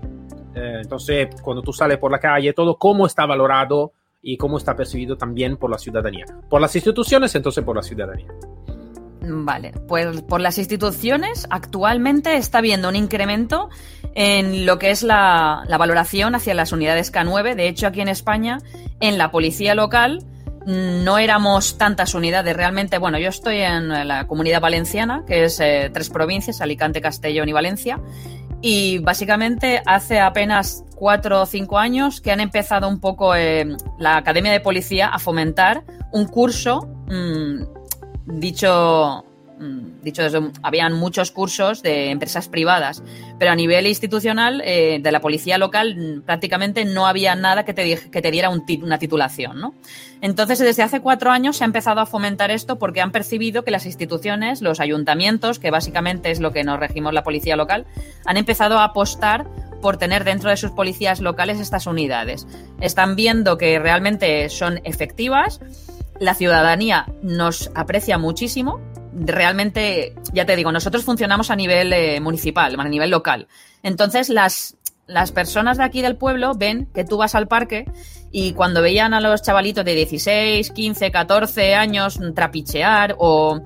Eh, 0.55 0.79
entonces, 0.81 1.29
cuando 1.41 1.61
tú 1.61 1.73
sales 1.73 1.97
por 1.97 2.11
la 2.11 2.19
calle, 2.19 2.53
todo 2.53 2.77
cómo 2.77 3.05
está 3.05 3.25
valorado 3.25 3.93
y 4.21 4.37
cómo 4.37 4.57
está 4.57 4.75
percibido 4.75 5.17
también 5.17 5.57
por 5.57 5.69
la 5.69 5.77
ciudadanía. 5.77 6.25
Por 6.49 6.61
las 6.61 6.75
instituciones, 6.75 7.33
entonces 7.35 7.63
por 7.63 7.75
la 7.75 7.83
ciudadanía. 7.83 8.27
Vale, 9.21 9.73
pues 9.87 10.21
por 10.21 10.41
las 10.41 10.57
instituciones 10.57 11.45
actualmente 11.49 12.35
está 12.35 12.59
habiendo 12.59 12.89
un 12.89 12.95
incremento 12.95 13.69
en 14.15 14.65
lo 14.65 14.79
que 14.79 14.91
es 14.91 15.03
la, 15.03 15.63
la, 15.67 15.77
valoración 15.77 16.35
hacia 16.35 16.53
las 16.53 16.71
unidades 16.71 17.13
K9. 17.13 17.55
De 17.55 17.67
hecho, 17.67 17.87
aquí 17.87 18.01
en 18.01 18.07
España, 18.07 18.59
en 18.99 19.17
la 19.17 19.29
policía 19.29 19.75
local, 19.75 20.25
no 20.65 21.17
éramos 21.17 21.77
tantas 21.77 22.13
unidades. 22.13 22.55
Realmente, 22.55 22.97
bueno, 22.97 23.17
yo 23.17 23.29
estoy 23.29 23.57
en 23.57 23.89
la 24.07 24.27
comunidad 24.27 24.61
valenciana, 24.61 25.23
que 25.25 25.45
es 25.45 25.59
eh, 25.59 25.89
tres 25.93 26.09
provincias, 26.09 26.61
Alicante, 26.61 27.01
Castellón 27.01 27.49
y 27.49 27.53
Valencia. 27.53 27.99
Y 28.61 28.99
básicamente 28.99 29.81
hace 29.85 30.19
apenas 30.19 30.83
cuatro 30.95 31.41
o 31.41 31.45
cinco 31.45 31.77
años 31.77 32.19
que 32.19 32.31
han 32.31 32.41
empezado 32.41 32.89
un 32.89 32.99
poco 32.99 33.35
eh, 33.35 33.65
la 33.97 34.17
Academia 34.17 34.51
de 34.51 34.59
Policía 34.59 35.07
a 35.07 35.19
fomentar 35.19 35.83
un 36.11 36.25
curso, 36.25 36.81
mmm, 37.07 37.63
dicho, 38.25 39.23
dicho 40.01 40.23
desde, 40.23 40.51
habían 40.63 40.93
muchos 40.93 41.31
cursos 41.31 41.81
de 41.81 42.11
empresas 42.11 42.47
privadas, 42.47 43.03
pero 43.37 43.51
a 43.51 43.55
nivel 43.55 43.87
institucional 43.87 44.61
eh, 44.65 44.99
de 45.01 45.11
la 45.11 45.19
policía 45.19 45.57
local 45.57 45.95
mm, 45.95 46.21
prácticamente 46.21 46.85
no 46.85 47.07
había 47.07 47.35
nada 47.35 47.65
que 47.65 47.73
te, 47.73 47.97
que 48.09 48.21
te 48.21 48.31
diera 48.31 48.49
una 48.49 48.97
titulación, 48.99 49.59
¿no? 49.59 49.73
Entonces, 50.21 50.59
desde 50.59 50.83
hace 50.83 50.99
cuatro 50.99 51.31
años 51.31 51.57
se 51.57 51.63
ha 51.63 51.67
empezado 51.67 52.01
a 52.01 52.05
fomentar 52.05 52.51
esto 52.51 52.77
porque 52.77 53.01
han 53.01 53.11
percibido 53.11 53.63
que 53.63 53.71
las 53.71 53.85
instituciones, 53.85 54.61
los 54.61 54.79
ayuntamientos, 54.79 55.59
que 55.59 55.71
básicamente 55.71 56.31
es 56.31 56.39
lo 56.39 56.51
que 56.51 56.63
nos 56.63 56.79
regimos 56.79 57.13
la 57.13 57.23
policía 57.23 57.55
local, 57.55 57.85
han 58.25 58.37
empezado 58.37 58.79
a 58.79 58.85
apostar 58.85 59.47
por 59.81 59.97
tener 59.97 60.23
dentro 60.23 60.49
de 60.49 60.57
sus 60.57 60.71
policías 60.71 61.21
locales 61.21 61.59
estas 61.59 61.87
unidades. 61.87 62.47
Están 62.81 63.15
viendo 63.15 63.57
que 63.57 63.79
realmente 63.79 64.49
son 64.49 64.81
efectivas, 64.83 65.61
la 66.19 66.33
ciudadanía 66.33 67.05
nos 67.21 67.71
aprecia 67.75 68.17
muchísimo. 68.17 68.81
Realmente, 69.19 70.15
ya 70.33 70.45
te 70.45 70.55
digo, 70.55 70.71
nosotros 70.71 71.03
funcionamos 71.03 71.51
a 71.51 71.55
nivel 71.55 71.91
eh, 71.93 72.19
municipal, 72.19 72.79
a 72.79 72.83
nivel 72.85 73.09
local. 73.09 73.47
Entonces, 73.83 74.29
las, 74.29 74.77
las 75.07 75.31
personas 75.31 75.77
de 75.77 75.83
aquí 75.83 76.01
del 76.01 76.15
pueblo 76.15 76.53
ven 76.55 76.87
que 76.93 77.03
tú 77.03 77.17
vas 77.17 77.35
al 77.35 77.47
parque 77.47 77.85
y 78.31 78.53
cuando 78.53 78.81
veían 78.81 79.13
a 79.13 79.21
los 79.21 79.41
chavalitos 79.41 79.83
de 79.83 79.95
16, 79.95 80.71
15, 80.71 81.11
14 81.11 81.75
años 81.75 82.19
trapichear 82.35 83.15
o 83.17 83.61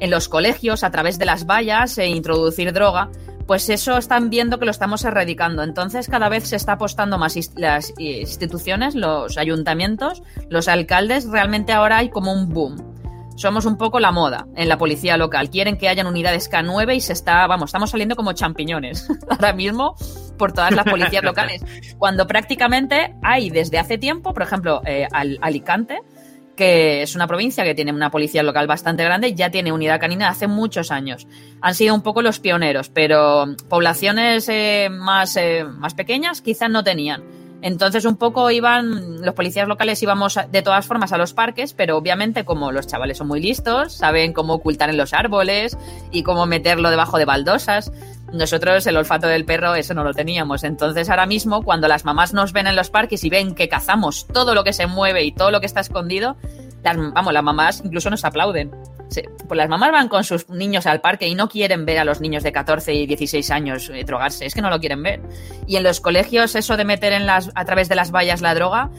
en 0.00 0.10
los 0.10 0.28
colegios 0.28 0.84
a 0.84 0.90
través 0.90 1.18
de 1.18 1.24
las 1.24 1.46
vallas 1.46 1.98
e 1.98 2.06
introducir 2.06 2.72
droga, 2.72 3.10
pues 3.46 3.68
eso 3.70 3.96
están 3.96 4.28
viendo 4.28 4.58
que 4.58 4.66
lo 4.66 4.70
estamos 4.70 5.04
erradicando. 5.04 5.62
Entonces 5.62 6.08
cada 6.08 6.28
vez 6.28 6.48
se 6.48 6.56
está 6.56 6.72
apostando 6.72 7.16
más 7.16 7.34
las 7.56 7.94
instituciones, 7.98 8.94
los 8.94 9.38
ayuntamientos, 9.38 10.22
los 10.50 10.68
alcaldes, 10.68 11.28
realmente 11.28 11.72
ahora 11.72 11.98
hay 11.98 12.10
como 12.10 12.32
un 12.32 12.48
boom. 12.50 12.97
Somos 13.38 13.66
un 13.66 13.78
poco 13.78 14.00
la 14.00 14.10
moda 14.10 14.48
en 14.56 14.68
la 14.68 14.78
policía 14.78 15.16
local. 15.16 15.48
Quieren 15.48 15.78
que 15.78 15.88
hayan 15.88 16.08
unidades 16.08 16.50
K9 16.50 16.96
y 16.96 17.00
se 17.00 17.12
está, 17.12 17.46
vamos, 17.46 17.68
estamos 17.68 17.88
saliendo 17.88 18.16
como 18.16 18.32
champiñones 18.32 19.08
ahora 19.30 19.52
mismo 19.52 19.94
por 20.36 20.52
todas 20.52 20.74
las 20.74 20.84
policías 20.84 21.22
locales. 21.22 21.62
Cuando 21.98 22.26
prácticamente 22.26 23.14
hay 23.22 23.50
desde 23.50 23.78
hace 23.78 23.96
tiempo, 23.96 24.34
por 24.34 24.42
ejemplo, 24.42 24.82
eh, 24.84 25.06
al, 25.12 25.38
Alicante, 25.40 26.00
que 26.56 27.02
es 27.02 27.14
una 27.14 27.28
provincia 27.28 27.62
que 27.62 27.76
tiene 27.76 27.92
una 27.92 28.10
policía 28.10 28.42
local 28.42 28.66
bastante 28.66 29.04
grande, 29.04 29.32
ya 29.32 29.50
tiene 29.50 29.70
unidad 29.70 30.00
canina 30.00 30.30
hace 30.30 30.48
muchos 30.48 30.90
años. 30.90 31.28
Han 31.60 31.76
sido 31.76 31.94
un 31.94 32.02
poco 32.02 32.22
los 32.22 32.40
pioneros, 32.40 32.88
pero 32.88 33.54
poblaciones 33.68 34.48
eh, 34.48 34.88
más, 34.90 35.36
eh, 35.36 35.62
más 35.62 35.94
pequeñas 35.94 36.42
quizás 36.42 36.70
no 36.70 36.82
tenían. 36.82 37.22
Entonces 37.60 38.04
un 38.04 38.16
poco 38.16 38.50
iban, 38.50 39.20
los 39.22 39.34
policías 39.34 39.66
locales 39.66 40.02
íbamos 40.02 40.38
de 40.50 40.62
todas 40.62 40.86
formas 40.86 41.12
a 41.12 41.18
los 41.18 41.34
parques, 41.34 41.72
pero 41.72 41.96
obviamente 41.96 42.44
como 42.44 42.70
los 42.70 42.86
chavales 42.86 43.18
son 43.18 43.28
muy 43.28 43.40
listos, 43.40 43.94
saben 43.94 44.32
cómo 44.32 44.54
ocultar 44.54 44.90
en 44.90 44.96
los 44.96 45.12
árboles 45.12 45.76
y 46.12 46.22
cómo 46.22 46.46
meterlo 46.46 46.90
debajo 46.90 47.18
de 47.18 47.24
baldosas, 47.24 47.90
nosotros 48.32 48.86
el 48.86 48.96
olfato 48.96 49.26
del 49.26 49.44
perro 49.44 49.74
eso 49.74 49.94
no 49.94 50.04
lo 50.04 50.12
teníamos. 50.12 50.62
Entonces 50.62 51.08
ahora 51.10 51.26
mismo 51.26 51.62
cuando 51.62 51.88
las 51.88 52.04
mamás 52.04 52.32
nos 52.32 52.52
ven 52.52 52.66
en 52.66 52.76
los 52.76 52.90
parques 52.90 53.24
y 53.24 53.30
ven 53.30 53.54
que 53.54 53.68
cazamos 53.68 54.26
todo 54.26 54.54
lo 54.54 54.64
que 54.64 54.72
se 54.72 54.86
mueve 54.86 55.24
y 55.24 55.32
todo 55.32 55.50
lo 55.50 55.60
que 55.60 55.66
está 55.66 55.80
escondido, 55.80 56.36
vamos, 56.82 57.32
las 57.32 57.42
mamás 57.42 57.82
incluso 57.84 58.10
nos 58.10 58.24
aplauden. 58.24 58.70
pues 58.70 59.56
las 59.56 59.68
mamás 59.68 59.92
van 59.92 60.08
con 60.08 60.24
sus 60.24 60.48
niños 60.48 60.86
al 60.86 61.00
parque 61.00 61.28
y 61.28 61.34
no 61.34 61.48
quieren 61.48 61.84
ver 61.86 61.98
a 61.98 62.04
los 62.04 62.20
niños 62.20 62.42
de 62.42 62.52
14 62.52 62.94
y 62.94 63.06
16 63.06 63.50
años 63.50 63.90
eh, 63.92 64.04
drogarse, 64.04 64.46
es 64.46 64.54
que 64.54 64.62
no 64.62 64.70
lo 64.70 64.80
quieren 64.80 65.02
ver. 65.02 65.20
Y 65.66 65.76
en 65.76 65.82
los 65.82 66.00
colegios 66.00 66.54
eso 66.54 66.76
de 66.76 66.84
meter 66.84 67.12
en 67.12 67.26
las, 67.26 67.50
a 67.54 67.64
través 67.64 67.88
de 67.88 67.94
las 67.94 68.10
vallas 68.10 68.40
la 68.40 68.54
droga, 68.54 68.90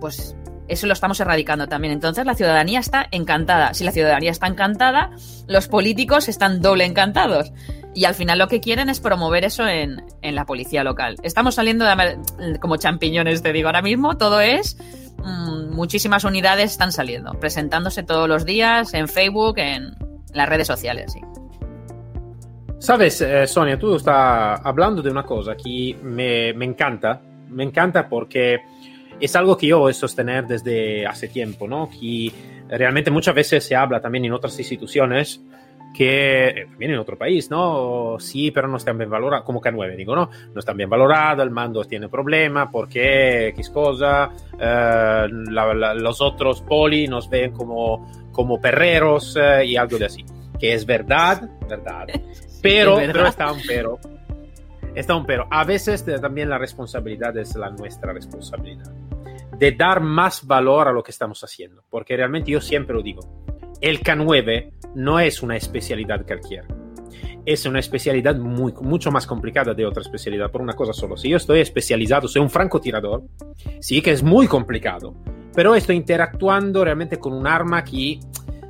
pues 0.00 0.34
eso 0.68 0.86
lo 0.86 0.92
estamos 0.92 1.20
erradicando 1.20 1.68
también. 1.68 1.92
Entonces 1.92 2.24
la 2.24 2.34
ciudadanía 2.34 2.80
está 2.80 3.06
encantada. 3.10 3.74
Si 3.74 3.84
la 3.84 3.92
ciudadanía 3.92 4.30
está 4.30 4.46
encantada, 4.46 5.10
los 5.46 5.68
políticos 5.68 6.28
están 6.28 6.60
doble 6.60 6.84
encantados. 6.84 7.52
Y 7.94 8.06
al 8.06 8.14
final 8.14 8.38
lo 8.38 8.48
que 8.48 8.60
quieren 8.60 8.88
es 8.88 9.00
promover 9.00 9.44
eso 9.44 9.66
en, 9.66 10.02
la 10.22 10.46
policía 10.46 10.82
local. 10.82 11.16
Estamos 11.22 11.56
saliendo 11.56 11.84
de, 11.84 12.58
como 12.58 12.76
champiñones, 12.76 13.42
te 13.42 13.52
digo, 13.52 13.68
ahora 13.68 13.82
mismo 13.82 14.16
todo 14.16 14.40
es... 14.40 14.78
Mm, 15.24 15.74
muchísimas 15.74 16.24
unidades 16.24 16.72
están 16.72 16.92
saliendo, 16.92 17.32
presentándose 17.34 18.02
todos 18.02 18.28
los 18.28 18.44
días 18.44 18.94
en 18.94 19.08
Facebook, 19.08 19.58
en 19.58 19.94
las 20.32 20.48
redes 20.48 20.66
sociales. 20.66 21.12
Sí. 21.12 21.20
Sabes, 22.78 23.20
eh, 23.20 23.46
Sonia, 23.46 23.78
tú 23.78 23.94
estás 23.94 24.60
hablando 24.64 25.02
de 25.02 25.10
una 25.10 25.22
cosa 25.22 25.56
que 25.56 25.96
me, 26.02 26.52
me 26.54 26.64
encanta. 26.64 27.20
Me 27.48 27.62
encanta 27.62 28.08
porque 28.08 28.60
es 29.20 29.36
algo 29.36 29.56
que 29.56 29.68
yo 29.68 29.78
voy 29.78 29.92
a 29.92 29.94
sostener 29.94 30.46
desde 30.46 31.06
hace 31.06 31.28
tiempo, 31.28 31.68
¿no? 31.68 31.88
Que 31.88 32.32
realmente 32.68 33.10
muchas 33.10 33.34
veces 33.34 33.64
se 33.64 33.76
habla 33.76 34.00
también 34.00 34.24
en 34.24 34.32
otras 34.32 34.58
instituciones 34.58 35.40
que 35.92 36.48
eh, 36.48 36.66
también 36.66 36.92
en 36.92 36.98
otro 36.98 37.16
país, 37.16 37.50
¿no? 37.50 38.16
Sí, 38.18 38.50
pero 38.50 38.68
no 38.68 38.76
están 38.76 38.96
bien 38.98 39.10
valorados, 39.10 39.44
como 39.44 39.60
K9, 39.60 39.96
digo, 39.96 40.16
¿no? 40.16 40.30
No 40.52 40.58
están 40.58 40.76
bien 40.76 40.88
valorados, 40.88 41.44
el 41.44 41.50
mando 41.50 41.84
tiene 41.84 42.08
problemas, 42.08 42.68
porque 42.72 43.48
X 43.48 43.70
cosa, 43.70 44.30
eh, 44.58 45.26
los 45.28 46.20
otros 46.20 46.62
poli 46.62 47.06
nos 47.06 47.28
ven 47.28 47.52
como, 47.52 48.30
como 48.32 48.60
perreros 48.60 49.36
eh, 49.40 49.66
y 49.66 49.76
algo 49.76 49.98
de 49.98 50.06
así. 50.06 50.24
Que 50.58 50.74
es 50.74 50.86
verdad, 50.86 51.48
verdad. 51.68 52.06
Pero, 52.62 53.00
¿Es 53.00 53.08
verdad? 53.08 53.12
pero 53.12 53.28
está 53.28 53.52
un 53.52 53.60
pero. 53.66 53.98
Está 54.94 55.16
un 55.16 55.26
pero. 55.26 55.48
A 55.50 55.64
veces 55.64 56.04
también 56.20 56.48
la 56.48 56.58
responsabilidad 56.58 57.36
es 57.36 57.56
la 57.56 57.70
nuestra 57.70 58.12
responsabilidad 58.12 58.92
de 59.58 59.72
dar 59.72 60.00
más 60.00 60.46
valor 60.46 60.86
a 60.86 60.92
lo 60.92 61.02
que 61.02 61.10
estamos 61.10 61.42
haciendo. 61.42 61.82
Porque 61.90 62.16
realmente 62.16 62.52
yo 62.52 62.60
siempre 62.60 62.94
lo 62.94 63.02
digo, 63.02 63.22
el 63.82 64.00
K9 64.00 64.70
no 64.94 65.18
es 65.20 65.42
una 65.42 65.56
especialidad 65.56 66.24
cualquiera. 66.24 66.66
Es 67.44 67.66
una 67.66 67.80
especialidad 67.80 68.36
muy, 68.36 68.72
mucho 68.80 69.10
más 69.10 69.26
complicada 69.26 69.74
de 69.74 69.84
otra 69.84 70.02
especialidad 70.02 70.50
por 70.50 70.62
una 70.62 70.74
cosa 70.74 70.92
solo. 70.92 71.16
Si 71.16 71.28
yo 71.28 71.36
estoy 71.36 71.60
especializado, 71.60 72.28
soy 72.28 72.40
un 72.40 72.48
francotirador, 72.48 73.24
sí 73.80 74.00
que 74.00 74.12
es 74.12 74.22
muy 74.22 74.46
complicado, 74.46 75.14
pero 75.52 75.74
estoy 75.74 75.96
interactuando 75.96 76.84
realmente 76.84 77.18
con 77.18 77.32
un 77.32 77.46
arma 77.46 77.82
que, 77.82 78.20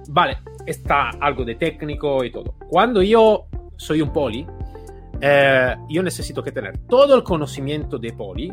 vale, 0.08 0.38
está 0.64 1.10
algo 1.20 1.44
de 1.44 1.56
técnico 1.56 2.24
y 2.24 2.32
todo. 2.32 2.54
Cuando 2.68 3.02
yo 3.02 3.46
soy 3.76 4.00
un 4.00 4.10
poli, 4.10 4.46
eh, 5.20 5.76
yo 5.90 6.02
necesito 6.02 6.42
que 6.42 6.52
tener 6.52 6.78
todo 6.88 7.14
el 7.14 7.22
conocimiento 7.22 7.98
de 7.98 8.14
poli 8.14 8.50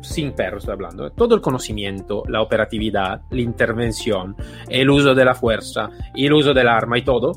sin 0.00 0.32
perro 0.32 0.58
estoy 0.58 0.72
hablando, 0.72 1.10
todo 1.10 1.34
el 1.34 1.40
conocimiento, 1.40 2.22
la 2.28 2.42
operatividad, 2.42 3.22
la 3.30 3.40
intervención, 3.40 4.36
el 4.68 4.90
uso 4.90 5.14
de 5.14 5.24
la 5.24 5.34
fuerza, 5.34 5.90
el 6.14 6.32
uso 6.32 6.54
del 6.54 6.68
arma 6.68 6.98
y 6.98 7.02
todo. 7.02 7.32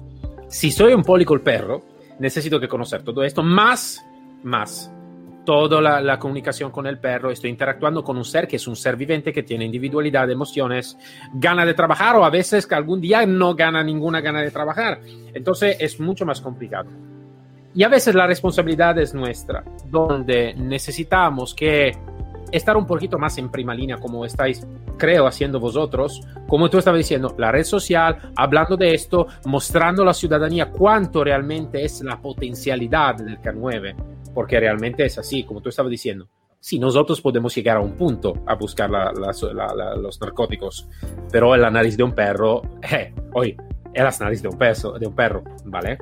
Si 0.47 0.71
soy 0.71 0.93
un 0.93 1.03
poli 1.03 1.25
perro, 1.43 1.81
necesito 2.19 2.59
que 2.59 2.67
conocer 2.67 3.03
todo 3.03 3.23
esto, 3.23 3.43
más, 3.43 4.03
más, 4.43 4.91
toda 5.45 6.01
la, 6.01 6.19
comunicación 6.19 6.71
con 6.71 6.87
el 6.87 6.99
perro, 6.99 7.31
estoy 7.31 7.49
interactuando 7.49 8.03
con 8.03 8.17
un 8.17 8.25
ser 8.25 8.47
que 8.47 8.55
es 8.55 8.67
un 8.67 8.75
ser 8.75 8.95
viviente 8.95 9.33
que 9.33 9.43
tiene 9.43 9.65
individualidad, 9.65 10.29
emociones, 10.29 10.97
gana 11.33 11.65
de 11.65 11.73
trabajar 11.73 12.15
o 12.15 12.25
a 12.25 12.29
veces 12.29 12.65
que 12.65 12.75
algún 12.75 13.01
día 13.01 13.25
no 13.25 13.55
gana 13.55 13.83
ninguna 13.83 14.21
gana 14.21 14.41
de 14.41 14.51
trabajar. 14.51 15.01
Entonces 15.33 15.77
es 15.79 15.99
mucho 15.99 16.25
más 16.25 16.39
complicado. 16.39 16.89
Y 17.75 17.83
a 17.83 17.89
veces 17.89 18.13
la 18.13 18.27
responsabilidad 18.27 18.97
es 18.99 19.13
nuestra, 19.15 19.63
donde 19.89 20.53
necesitamos 20.53 21.55
que 21.55 21.91
estar 22.53 22.77
un 22.77 22.85
poquito 22.85 23.17
más 23.17 23.37
en 23.39 23.49
prima 23.49 23.73
línea 23.73 23.97
como 23.97 24.25
estáis, 24.25 24.65
creo, 24.97 25.25
haciendo 25.25 25.59
vosotros, 25.59 26.21
como 26.47 26.69
tú 26.69 26.77
estabas 26.77 26.99
diciendo, 26.99 27.33
la 27.37 27.51
red 27.51 27.63
social, 27.63 28.31
hablando 28.35 28.77
de 28.77 28.93
esto, 28.93 29.25
mostrando 29.45 30.03
a 30.03 30.05
la 30.05 30.13
ciudadanía 30.13 30.69
cuánto 30.69 31.23
realmente 31.23 31.83
es 31.83 32.01
la 32.03 32.21
potencialidad 32.21 33.15
del 33.15 33.41
K9, 33.41 33.95
porque 34.35 34.59
realmente 34.59 35.03
es 35.03 35.17
así, 35.17 35.43
como 35.43 35.61
tú 35.61 35.69
estabas 35.69 35.89
diciendo. 35.89 36.27
Sí, 36.59 36.79
nosotros 36.79 37.19
podemos 37.19 37.53
llegar 37.55 37.77
a 37.77 37.81
un 37.81 37.93
punto 37.97 38.33
a 38.45 38.55
buscar 38.55 38.89
los 38.89 40.21
narcóticos, 40.21 40.87
pero 41.31 41.57
la 41.57 41.71
nariz 41.71 41.97
de 41.97 42.03
un 42.03 42.13
perro, 42.13 42.61
eh, 42.89 43.13
hoy, 43.33 43.57
la 43.95 44.13
nariz 44.19 44.43
de 44.43 44.47
un, 44.47 44.57
peso, 44.57 44.93
de 44.93 45.07
un 45.07 45.15
perro, 45.15 45.43
¿vale? 45.65 45.97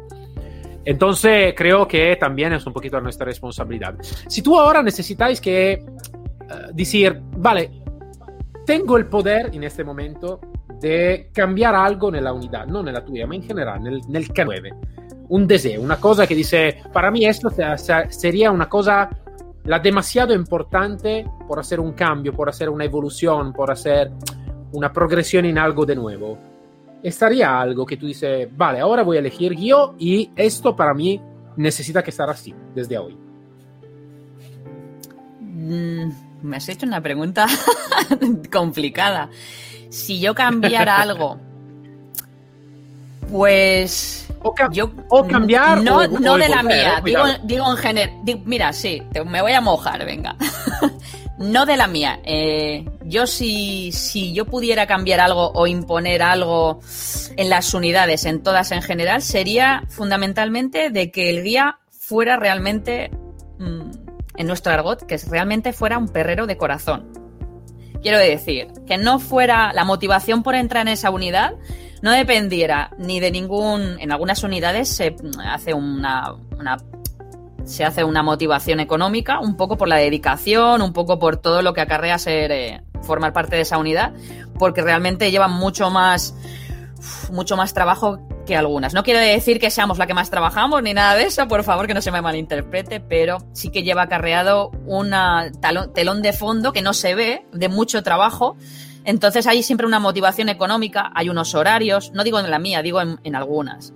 Entonces 0.83 1.53
creo 1.55 1.87
que 1.87 2.15
también 2.15 2.53
es 2.53 2.65
un 2.65 2.73
poquito 2.73 2.99
nuestra 2.99 3.25
responsabilidad. 3.25 3.95
Si 4.01 4.41
tú 4.41 4.59
ahora 4.59 4.81
necesitáis 4.81 5.39
que 5.39 5.83
uh, 6.51 6.73
decir, 6.73 7.21
vale, 7.37 7.81
tengo 8.65 8.97
el 8.97 9.07
poder 9.07 9.49
en 9.53 9.63
este 9.63 9.83
momento 9.83 10.39
de 10.79 11.29
cambiar 11.31 11.75
algo 11.75 12.09
nella 12.09 12.33
unità, 12.33 12.65
non 12.65 12.85
nella 12.85 13.01
tua, 13.01 13.25
ma 13.27 13.35
in 13.35 13.43
generale 13.43 13.79
nel, 13.79 14.01
nel 14.07 14.31
K9. 14.31 15.27
Un 15.29 15.45
deseo, 15.45 15.81
una 15.81 15.97
cosa 15.97 16.25
que 16.25 16.35
dice, 16.35 16.83
para 16.91 17.11
mí 17.11 17.25
esto 17.25 17.49
sería 18.09 18.51
una 18.51 18.67
cosa 18.67 19.09
la 19.65 19.79
demasiado 19.79 20.33
importante 20.33 21.25
por 21.47 21.59
hacer 21.59 21.79
un 21.79 21.93
cambio, 21.93 22.33
por 22.33 22.49
hacer 22.49 22.69
una 22.69 22.83
evolución, 22.83 23.53
por 23.53 23.71
hacer 23.71 24.11
una 24.73 24.91
progresión 24.91 25.45
en 25.45 25.57
algo 25.57 25.85
de 25.85 25.95
nuevo. 25.95 26.37
Estaría 27.03 27.59
algo 27.61 27.85
que 27.85 27.97
tú 27.97 28.07
dices, 28.07 28.49
vale, 28.51 28.79
ahora 28.79 29.03
voy 29.03 29.17
a 29.17 29.19
elegir 29.19 29.55
yo 29.55 29.95
y 29.97 30.31
esto 30.35 30.75
para 30.75 30.93
mí 30.93 31.21
necesita 31.55 32.03
que 32.03 32.09
estar 32.09 32.29
así 32.29 32.53
desde 32.73 32.97
hoy. 32.97 33.17
Mm 35.39 36.30
me 36.41 36.57
has 36.57 36.69
hecho 36.69 36.85
una 36.85 37.01
pregunta 37.01 37.47
complicada. 38.51 39.29
Si 39.89 40.19
yo 40.19 40.33
cambiara 40.33 41.01
algo, 41.01 41.37
pues 43.29 44.27
o, 44.43 44.53
yo, 44.71 44.91
o 45.09 45.27
cambiar 45.27 45.81
no, 45.81 46.07
no 46.07 46.37
de 46.37 46.49
la 46.49 46.63
mía, 46.63 46.97
eh, 46.97 47.01
digo, 47.03 47.23
digo, 47.43 47.71
en 47.71 47.77
general. 47.77 48.21
Mira, 48.45 48.73
sí, 48.73 49.01
me 49.25 49.41
voy 49.41 49.51
a 49.51 49.61
mojar, 49.61 50.05
venga. 50.05 50.35
no 51.37 51.65
de 51.65 51.77
la 51.77 51.87
mía. 51.87 52.19
Eh, 52.23 52.85
yo 53.05 53.27
si, 53.27 53.91
si 53.91 54.33
yo 54.33 54.45
pudiera 54.45 54.87
cambiar 54.87 55.19
algo 55.19 55.51
o 55.53 55.67
imponer 55.67 56.21
algo 56.21 56.79
en 57.35 57.49
las 57.49 57.73
unidades, 57.73 58.25
en 58.25 58.41
todas 58.41 58.71
en 58.71 58.81
general, 58.81 59.21
sería 59.21 59.83
fundamentalmente 59.89 60.89
de 60.89 61.11
que 61.11 61.29
el 61.29 61.43
guía 61.43 61.79
fuera 61.89 62.37
realmente 62.37 63.11
mm, 63.59 64.00
en 64.41 64.47
nuestro 64.47 64.73
argot, 64.73 65.05
que 65.05 65.17
realmente 65.29 65.71
fuera 65.71 65.97
un 65.97 66.09
perrero 66.09 66.47
de 66.47 66.57
corazón. 66.57 67.13
Quiero 68.01 68.17
decir, 68.17 68.67
que 68.87 68.97
no 68.97 69.19
fuera 69.19 69.71
la 69.73 69.85
motivación 69.85 70.41
por 70.41 70.55
entrar 70.55 70.87
en 70.87 70.93
esa 70.93 71.11
unidad, 71.11 71.53
no 72.01 72.11
dependiera 72.11 72.91
ni 72.97 73.19
de 73.19 73.29
ningún. 73.29 73.97
En 73.99 74.11
algunas 74.11 74.43
unidades 74.43 74.89
se 74.89 75.15
hace 75.45 75.75
una, 75.75 76.35
se 77.63 77.85
hace 77.85 78.03
una 78.03 78.23
motivación 78.23 78.79
económica, 78.79 79.39
un 79.39 79.55
poco 79.55 79.77
por 79.77 79.87
la 79.87 79.97
dedicación, 79.97 80.81
un 80.81 80.93
poco 80.93 81.19
por 81.19 81.37
todo 81.37 81.61
lo 81.61 81.73
que 81.73 81.81
acarrea 81.81 82.17
ser 82.17 82.51
eh, 82.51 82.81
formar 83.03 83.33
parte 83.33 83.55
de 83.55 83.61
esa 83.61 83.77
unidad, 83.77 84.13
porque 84.57 84.81
realmente 84.81 85.29
llevan 85.29 85.51
mucho 85.51 85.91
más 85.91 86.35
mucho 87.31 87.57
más 87.57 87.73
trabajo 87.73 88.19
algunas. 88.55 88.93
No 88.93 89.03
quiero 89.03 89.19
decir 89.19 89.59
que 89.59 89.69
seamos 89.69 89.97
la 89.97 90.07
que 90.07 90.13
más 90.13 90.29
trabajamos 90.29 90.81
ni 90.83 90.93
nada 90.93 91.15
de 91.15 91.23
eso, 91.23 91.47
por 91.47 91.63
favor, 91.63 91.87
que 91.87 91.93
no 91.93 92.01
se 92.01 92.11
me 92.11 92.21
malinterprete, 92.21 92.99
pero 92.99 93.37
sí 93.53 93.69
que 93.69 93.83
lleva 93.83 94.03
acarreado 94.03 94.71
un 94.85 95.11
telón 95.93 96.21
de 96.21 96.33
fondo 96.33 96.73
que 96.73 96.81
no 96.81 96.93
se 96.93 97.15
ve, 97.15 97.45
de 97.51 97.69
mucho 97.69 98.03
trabajo. 98.03 98.57
Entonces 99.03 99.47
hay 99.47 99.63
siempre 99.63 99.87
una 99.87 99.99
motivación 99.99 100.49
económica, 100.49 101.11
hay 101.15 101.29
unos 101.29 101.55
horarios, 101.55 102.11
no 102.13 102.23
digo 102.23 102.39
en 102.39 102.49
la 102.51 102.59
mía, 102.59 102.81
digo 102.81 103.01
en, 103.01 103.35
algunas. 103.35 103.93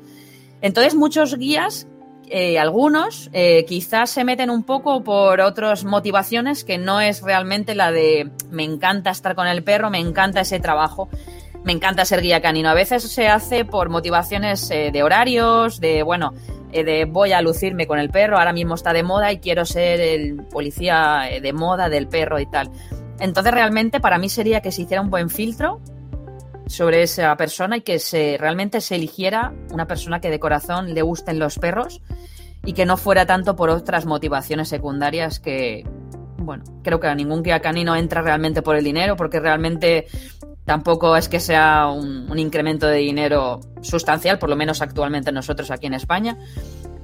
Entonces 0.61 0.95
muchos 0.95 1.37
guías, 1.37 1.87
eh, 2.27 2.57
algunos, 2.57 3.29
eh, 3.33 3.65
quizás 3.67 4.09
se 4.09 4.23
meten 4.23 4.49
un 4.49 4.63
poco 4.63 5.03
por 5.03 5.41
otras 5.41 5.83
motivaciones 5.83 6.63
que 6.63 6.79
no 6.79 7.01
es 7.01 7.21
realmente 7.21 7.75
la 7.75 7.91
de 7.91 8.31
me 8.49 8.63
encanta 8.63 9.11
estar 9.11 9.35
con 9.35 9.47
el 9.47 9.63
perro, 9.63 9.91
me 9.91 9.99
encanta 9.99 10.41
ese 10.41 10.59
trabajo 10.59 11.07
me 11.65 11.71
encanta 11.73 12.05
ser 12.05 12.21
guía 12.21 12.41
canino. 12.41 12.69
A 12.69 12.73
veces 12.73 13.03
se 13.03 13.27
hace 13.27 13.65
por 13.65 13.89
motivaciones 13.89 14.69
eh, 14.69 14.91
de 14.93 15.03
horarios, 15.03 15.79
de, 15.79 16.03
bueno, 16.03 16.33
eh, 16.71 16.83
de 16.83 17.05
voy 17.05 17.33
a 17.33 17.41
lucirme 17.41 17.87
con 17.87 17.97
el 17.97 18.11
perro, 18.11 18.37
ahora 18.37 18.53
mismo 18.53 18.75
está 18.75 18.93
de 18.93 19.01
moda 19.01 19.31
y 19.31 19.39
quiero 19.39 19.65
ser 19.65 19.99
el 19.99 20.43
policía 20.43 21.27
eh, 21.29 21.41
de 21.41 21.53
moda 21.53 21.89
del 21.89 22.07
perro 22.07 22.39
y 22.39 22.45
tal. 22.45 22.69
Entonces 23.19 23.51
realmente 23.51 23.99
para 23.99 24.19
mí 24.19 24.29
sería 24.29 24.61
que 24.61 24.71
se 24.71 24.83
hiciera 24.83 25.01
un 25.01 25.09
buen 25.09 25.29
filtro 25.29 25.81
sobre 26.67 27.01
esa 27.01 27.35
persona 27.35 27.77
y 27.77 27.81
que 27.81 27.97
se 27.97 28.37
realmente 28.39 28.79
se 28.79 28.95
eligiera 28.95 29.51
una 29.71 29.87
persona 29.87 30.19
que 30.19 30.29
de 30.29 30.39
corazón 30.39 30.93
le 30.93 31.01
gusten 31.01 31.39
los 31.39 31.57
perros 31.57 32.01
y 32.63 32.73
que 32.73 32.85
no 32.85 32.97
fuera 32.97 33.25
tanto 33.25 33.55
por 33.55 33.69
otras 33.69 34.05
motivaciones 34.05 34.69
secundarias 34.69 35.39
que, 35.39 35.83
bueno, 36.37 36.63
creo 36.83 36.99
que 36.99 37.07
a 37.07 37.15
ningún 37.15 37.41
guía 37.41 37.59
canino 37.59 37.95
entra 37.95 38.21
realmente 38.21 38.61
por 38.61 38.75
el 38.75 38.83
dinero 38.83 39.15
porque 39.15 39.39
realmente 39.39 40.07
Tampoco 40.65 41.15
es 41.15 41.29
que 41.29 41.39
sea 41.39 41.87
un, 41.87 42.37
incremento 42.39 42.87
de 42.87 42.97
dinero 42.97 43.61
sustancial, 43.81 44.39
por 44.39 44.49
lo 44.49 44.55
menos 44.55 44.81
actualmente 44.81 45.31
nosotros 45.31 45.69
aquí 45.69 45.85
en 45.85 45.93
España. 45.93 46.37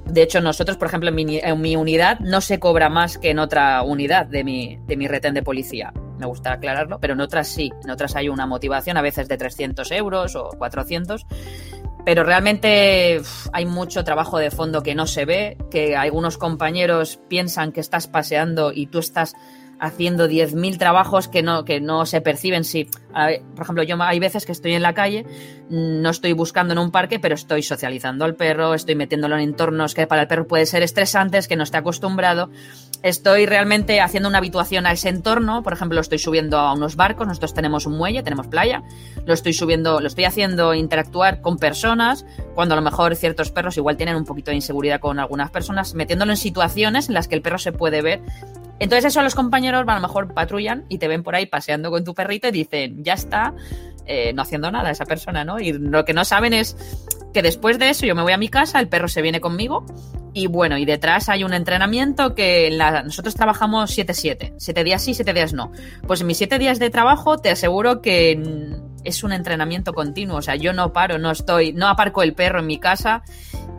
De 0.06 0.24
hecho, 0.24 0.42
nosotros, 0.42 0.78
por 0.78 0.88
ejemplo, 0.88 1.12
en 1.16 1.62
mi, 1.62 1.76
unidad 1.76 2.20
no 2.20 2.42
se 2.42 2.60
cobra 2.60 2.90
más 2.90 3.20
que 3.20 3.30
en 3.30 3.40
otra 3.40 3.84
unidad 3.84 4.26
de 4.26 4.44
mi, 4.44 4.80
de 4.88 4.98
mi 4.98 5.08
retén 5.08 5.36
de 5.36 5.44
policía. 5.44 5.94
Me 6.18 6.26
gusta 6.26 6.54
aclararlo, 6.54 7.00
pero 7.00 7.14
en 7.14 7.22
otras 7.22 7.48
sí. 7.48 7.72
En 7.84 7.92
otras 7.92 8.16
hay 8.16 8.30
una 8.30 8.48
motivación, 8.48 8.98
a 8.98 9.02
veces 9.02 9.28
de 9.28 9.38
300 9.38 9.92
euros 9.92 10.36
o 10.36 10.50
400. 10.58 11.26
Pero 12.04 12.24
realmente 12.24 13.22
hay 13.54 13.66
mucho 13.68 14.04
trabajo 14.04 14.40
de 14.40 14.50
fondo 14.50 14.82
que 14.82 14.96
no 14.96 15.06
se 15.06 15.26
ve, 15.26 15.58
que 15.70 15.96
algunos 15.96 16.40
compañeros 16.40 17.20
piensan 17.28 17.72
que 17.72 17.80
estás 17.80 18.08
paseando 18.08 18.72
y 18.74 18.88
tú 18.88 19.00
estás 19.00 19.36
haciendo 19.82 20.28
10.000 20.30 20.78
trabajos 20.78 21.28
que 21.28 21.42
no, 21.42 21.66
que 21.66 21.82
no 21.82 22.06
se 22.06 22.22
perciben. 22.22 22.64
Si, 22.64 22.88
por 23.12 23.64
ejemplo, 23.64 23.84
yo 23.84 24.02
hay 24.02 24.20
veces 24.20 24.46
que 24.46 24.52
estoy 24.52 24.74
en 24.74 24.82
la 24.82 24.94
calle, 24.94 25.26
no 25.70 26.10
estoy 26.10 26.34
buscando 26.34 26.74
en 26.74 26.80
un 26.80 26.92
parque, 26.92 27.20
pero 27.20 27.36
estoy 27.36 27.64
socializando 27.64 28.26
al 28.26 28.36
perro, 28.36 28.74
estoy 28.74 28.96
metiéndolo 28.96 29.36
en 29.36 29.42
entornos 29.42 29.94
que 29.94 30.08
para 30.08 30.24
el 30.24 30.28
perro 30.28 30.48
puede 30.48 30.66
ser 30.66 30.84
estresantes, 30.84 31.48
que 31.48 31.56
no 31.56 31.64
esté 31.64 31.78
acostumbrado. 31.78 32.50
Estoy 33.04 33.46
realmente 33.46 34.00
haciendo 34.00 34.30
una 34.30 34.38
habituación 34.38 34.86
a 34.86 34.92
ese 34.92 35.10
entorno. 35.10 35.64
Por 35.64 35.74
ejemplo, 35.74 35.96
lo 35.96 36.02
estoy 36.02 36.20
subiendo 36.20 36.60
a 36.60 36.74
unos 36.74 36.96
barcos, 36.96 37.28
nosotros 37.28 37.54
tenemos 37.54 37.86
un 37.86 37.98
muelle, 37.98 38.22
tenemos 38.22 38.48
playa, 38.48 38.84
lo 39.26 39.34
estoy 39.34 39.54
subiendo, 39.54 40.00
lo 40.02 40.08
estoy 40.08 40.26
haciendo 40.26 40.74
interactuar 40.74 41.42
con 41.42 41.58
personas, 41.58 42.26
cuando 42.54 42.74
a 42.74 42.76
lo 42.76 42.84
mejor 42.84 43.16
ciertos 43.16 43.52
perros 43.52 43.78
igual 43.78 43.98
tienen 43.98 44.16
un 44.16 44.26
poquito 44.26 44.52
de 44.52 44.56
inseguridad 44.56 45.00
con 45.00 45.20
algunas 45.20 45.50
personas, 45.52 45.96
metiéndolo 45.96 46.32
en 46.32 46.38
situaciones 46.38 47.08
en 47.08 47.16
las 47.16 47.28
que 47.28 47.36
el 47.36 47.42
perro 47.42 47.58
se 47.58 47.72
puede 47.72 48.02
ver 48.02 48.22
entonces 48.82 49.06
eso 49.06 49.22
los 49.22 49.36
compañeros 49.36 49.84
a 49.88 49.94
lo 49.94 50.02
mejor 50.02 50.34
patrullan 50.34 50.86
y 50.90 50.98
te 50.98 51.08
ven 51.08 51.22
por 51.22 51.36
ahí 51.36 51.46
paseando 51.46 51.92
con 51.92 52.04
tu 52.04 52.16
perrito 52.16 52.48
y 52.48 52.52
dicen, 52.52 53.01
ya 53.02 53.14
está, 53.14 53.54
eh, 54.06 54.34
no 54.34 54.42
haciendo 54.42 54.72
nada 54.72 54.92
esa 54.92 55.06
persona, 55.06 55.44
¿no? 55.44 55.60
Y 55.60 55.74
lo 55.74 56.06
que 56.06 56.14
no 56.14 56.26
saben 56.26 56.54
es 56.54 56.76
que 57.34 57.42
después 57.42 57.80
de 57.80 57.90
eso 57.90 58.06
yo 58.06 58.16
me 58.16 58.22
voy 58.22 58.34
a 58.34 58.38
mi 58.38 58.50
casa, 58.50 58.80
el 58.80 58.88
perro 58.88 59.08
se 59.08 59.22
viene 59.22 59.40
conmigo 59.40 59.86
y 60.34 60.48
bueno, 60.48 60.78
y 60.78 60.86
detrás 60.86 61.30
hay 61.30 61.44
un 61.44 61.54
entrenamiento 61.54 62.36
que 62.36 62.70
la, 62.72 63.04
nosotros 63.04 63.36
trabajamos 63.36 63.98
7-7, 63.98 64.54
7 64.58 64.84
días 64.84 65.04
sí, 65.04 65.14
7 65.14 65.34
días 65.34 65.54
no. 65.54 65.72
Pues 66.08 66.22
en 66.22 66.28
mis 66.28 66.38
7 66.38 66.58
días 66.58 66.80
de 66.80 66.90
trabajo 66.90 67.38
te 67.38 67.50
aseguro 67.50 68.02
que 68.02 68.42
es 69.04 69.24
un 69.24 69.34
entrenamiento 69.34 69.94
continuo, 69.94 70.38
o 70.38 70.42
sea, 70.42 70.56
yo 70.56 70.74
no 70.74 70.94
paro, 70.94 71.18
no 71.18 71.32
estoy, 71.32 71.74
no 71.74 71.88
aparco 71.88 72.24
el 72.24 72.34
perro 72.34 72.60
en 72.60 72.68
mi 72.68 72.80
casa 72.80 73.24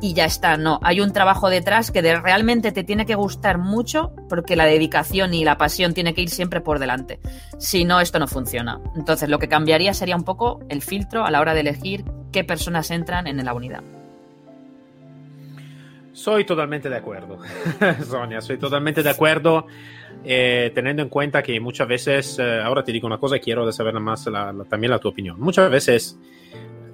y 0.03 0.15
ya 0.15 0.25
está, 0.25 0.57
no, 0.57 0.81
hay 0.83 1.01
un 1.01 1.13
trabajo 1.13 1.49
detrás 1.49 1.93
que 1.93 2.03
de, 2.03 2.21
realmente 2.21 2.73
te 2.73 2.83
tiene 2.83 3.07
que 3.07 3.15
gustar 3.15 3.59
mucho 3.59 4.11
porque 4.29 4.57
la 4.57 4.65
dedicación 4.65 5.33
y 5.33 5.45
la 5.45 5.57
pasión 5.57 5.95
tiene 5.95 6.13
que 6.13 6.23
ir 6.23 6.29
siempre 6.29 6.61
por 6.61 6.81
delante. 6.81 7.21
Si 7.59 7.85
no, 7.85 8.01
esto 8.01 8.19
no 8.19 8.27
funciona. 8.27 8.81
Entonces, 8.97 9.29
lo 9.29 9.39
que 9.39 9.47
cambiaría 9.47 9.95
sería 9.95 10.17
un 10.17 10.25
poco 10.25 10.59
el 10.69 10.83
filtro 10.83 11.25
a 11.25 11.31
la 11.31 11.41
hora 11.41 11.55
de 11.55 11.61
elegir 11.61 12.05
qué 12.33 12.43
personas 12.43 12.91
entran 12.91 13.29
en 13.29 13.45
la 13.45 13.55
unidad. 13.55 13.85
Soy 16.13 16.45
totalmente 16.45 16.91
de 16.91 16.97
acuerdo, 16.97 17.39
Sonia, 18.05 18.41
soy 18.41 18.59
totalmente 18.59 19.05
de 19.05 19.11
acuerdo, 19.11 19.69
eh, 20.25 20.73
teniendo 20.75 21.03
en 21.03 21.09
cuenta 21.09 21.45
que 21.45 21.59
muchas 21.61 21.87
veces, 21.87 22.39
eh, 22.41 22.61
ahora 22.61 22.83
te 22.83 22.91
digo 22.91 23.07
una 23.07 23.19
cosa 23.19 23.37
y 23.37 23.41
quiero 23.41 23.71
saber 23.71 23.95
más 24.01 24.27
la, 24.27 24.53
la, 24.53 24.65
también 24.65 24.91
la 24.91 24.99
tu 24.99 25.09
opinión, 25.09 25.41
muchas 25.41 25.71
veces 25.71 26.19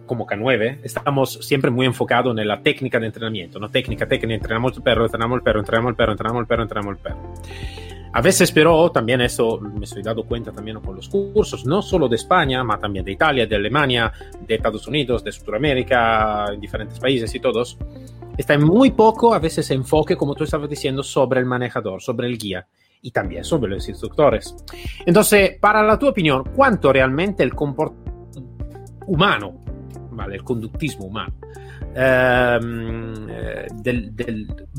como 0.09 0.27
K9 0.27 0.81
estamos 0.83 1.35
siempre 1.43 1.71
muy 1.71 1.87
enfocados 1.87 2.37
en 2.37 2.49
la 2.49 2.61
técnica 2.61 2.99
de 2.99 3.07
entrenamiento, 3.07 3.61
¿no? 3.61 3.69
Técnica, 3.69 4.09
técnica, 4.09 4.35
entrenamos 4.35 4.77
el 4.77 4.83
perro, 4.83 5.05
entrenamos 5.05 5.37
el 5.37 5.43
perro, 5.43 5.61
entrenamos 5.61 5.91
el 5.91 5.97
perro, 5.97 6.13
entrenamos 6.13 6.41
el 6.41 6.47
perro, 6.47 6.63
entrenamos 6.65 6.97
el 6.97 7.03
perro. 7.03 7.19
A 8.13 8.23
veces, 8.23 8.51
pero, 8.51 8.91
también 8.91 9.21
eso 9.21 9.61
me 9.61 9.85
estoy 9.85 10.03
dando 10.03 10.25
cuenta 10.25 10.51
también 10.51 10.81
con 10.81 10.97
los 10.97 11.09
cursos, 11.09 11.67
no 11.67 11.83
solo 11.83 12.09
de 12.09 12.17
España, 12.17 12.65
pero 12.67 12.81
también 12.81 13.05
de 13.05 13.13
Italia, 13.13 13.47
de 13.47 13.55
Alemania, 13.55 14.13
de 14.41 14.55
Estados 14.55 14.87
Unidos, 14.89 15.23
de 15.23 15.31
Sudamérica, 15.31 16.47
en 16.53 16.61
diferentes 16.61 16.99
países 16.99 17.33
y 17.35 17.39
todos, 17.39 17.77
está 18.37 18.59
muy 18.59 18.93
poco 18.93 19.35
a 19.35 19.39
veces 19.39 19.71
enfoque, 19.71 20.17
como 20.17 20.35
tú 20.35 20.45
estabas 20.45 20.71
diciendo, 20.71 21.03
sobre 21.03 21.41
el 21.41 21.47
manejador, 21.47 22.03
sobre 22.03 22.27
el 22.27 22.39
guía 22.39 22.67
y 23.03 23.11
también 23.11 23.45
sobre 23.45 23.71
los 23.71 23.89
instructores. 23.89 24.57
Entonces, 25.05 25.59
para 25.61 25.83
la 25.83 25.99
tu 25.99 26.09
opinión, 26.09 26.45
¿cuánto 26.57 26.93
realmente 26.93 27.43
el 27.43 27.55
comportamiento 27.55 28.09
humano, 29.07 29.65
el 30.27 30.43
conductismo 30.43 31.07
humano, 31.07 31.35
ehm, 31.95 33.29
eh, 33.31 33.67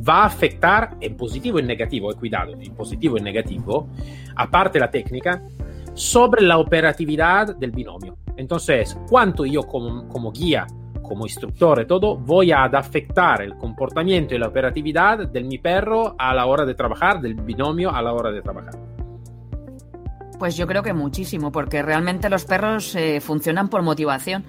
va 0.08 0.24
a 0.24 0.26
afectar 0.26 0.98
en 1.00 1.16
positivo 1.16 1.60
y 1.60 1.62
en 1.62 1.68
negativo, 1.68 2.12
he 2.12 2.16
cuidado, 2.16 2.54
en 2.54 2.74
positivo 2.74 3.16
y 3.16 3.20
en 3.20 3.26
negativo, 3.26 3.90
aparte 4.36 4.80
la 4.80 4.90
técnica, 4.90 5.42
sobre 5.94 6.42
la 6.42 6.58
operatividad 6.58 7.56
del 7.56 7.72
binomio. 7.72 8.18
Entonces, 8.38 8.98
¿cuánto 9.10 9.46
yo 9.46 9.64
como, 9.64 10.08
como 10.08 10.32
guía 10.32 10.66
como 11.10 11.26
instructor 11.26 11.82
y 11.82 11.88
todo, 11.88 12.16
voy 12.16 12.52
a 12.52 12.66
afectar 12.66 13.42
el 13.42 13.56
comportamiento 13.56 14.36
y 14.36 14.38
la 14.38 14.48
operatividad 14.48 15.28
de 15.28 15.44
mi 15.44 15.58
perro 15.58 16.16
a 16.18 16.36
la 16.36 16.46
hora 16.46 16.66
de 16.66 16.76
trabajar, 16.76 17.20
del 17.20 17.34
binomio 17.34 17.90
a 17.90 18.02
la 18.02 18.14
hora 18.14 18.32
de 18.32 18.42
trabajar. 18.44 18.76
Pues 20.38 20.56
yo 20.56 20.68
creo 20.68 20.84
que 20.84 20.94
muchísimo, 20.94 21.52
porque 21.52 21.82
realmente 21.82 22.30
los 22.30 22.46
perros 22.46 22.96
eh, 22.96 23.20
funcionan 23.20 23.70
por 23.70 23.82
motivación. 23.82 24.46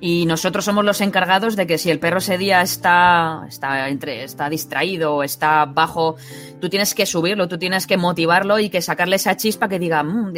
Y 0.00 0.26
nosotros 0.26 0.64
somos 0.64 0.84
los 0.84 1.00
encargados 1.00 1.56
de 1.56 1.66
que 1.66 1.76
si 1.76 1.90
el 1.90 1.98
perro 1.98 2.18
ese 2.18 2.38
día 2.38 2.62
está, 2.62 3.44
está, 3.48 3.88
entre, 3.88 4.22
está 4.22 4.48
distraído, 4.48 5.24
está 5.24 5.64
bajo, 5.64 6.14
tú 6.60 6.68
tienes 6.68 6.94
que 6.94 7.04
subirlo, 7.04 7.48
tú 7.48 7.58
tienes 7.58 7.86
que 7.86 7.96
motivarlo 7.96 8.60
y 8.60 8.68
que 8.68 8.80
sacarle 8.80 9.16
esa 9.16 9.36
chispa 9.36 9.68
que 9.68 9.80
diga, 9.80 10.04
mmm, 10.04 10.32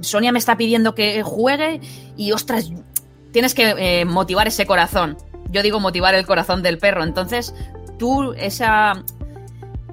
Sonia 0.00 0.32
me 0.32 0.38
está 0.38 0.56
pidiendo 0.56 0.94
que 0.94 1.22
juegue 1.22 1.80
y 2.16 2.32
ostras, 2.32 2.70
tienes 3.32 3.54
que 3.54 3.74
eh, 3.76 4.04
motivar 4.06 4.48
ese 4.48 4.64
corazón. 4.64 5.18
Yo 5.50 5.62
digo 5.62 5.78
motivar 5.78 6.14
el 6.14 6.24
corazón 6.24 6.62
del 6.62 6.78
perro. 6.78 7.04
Entonces, 7.04 7.54
tú, 7.98 8.34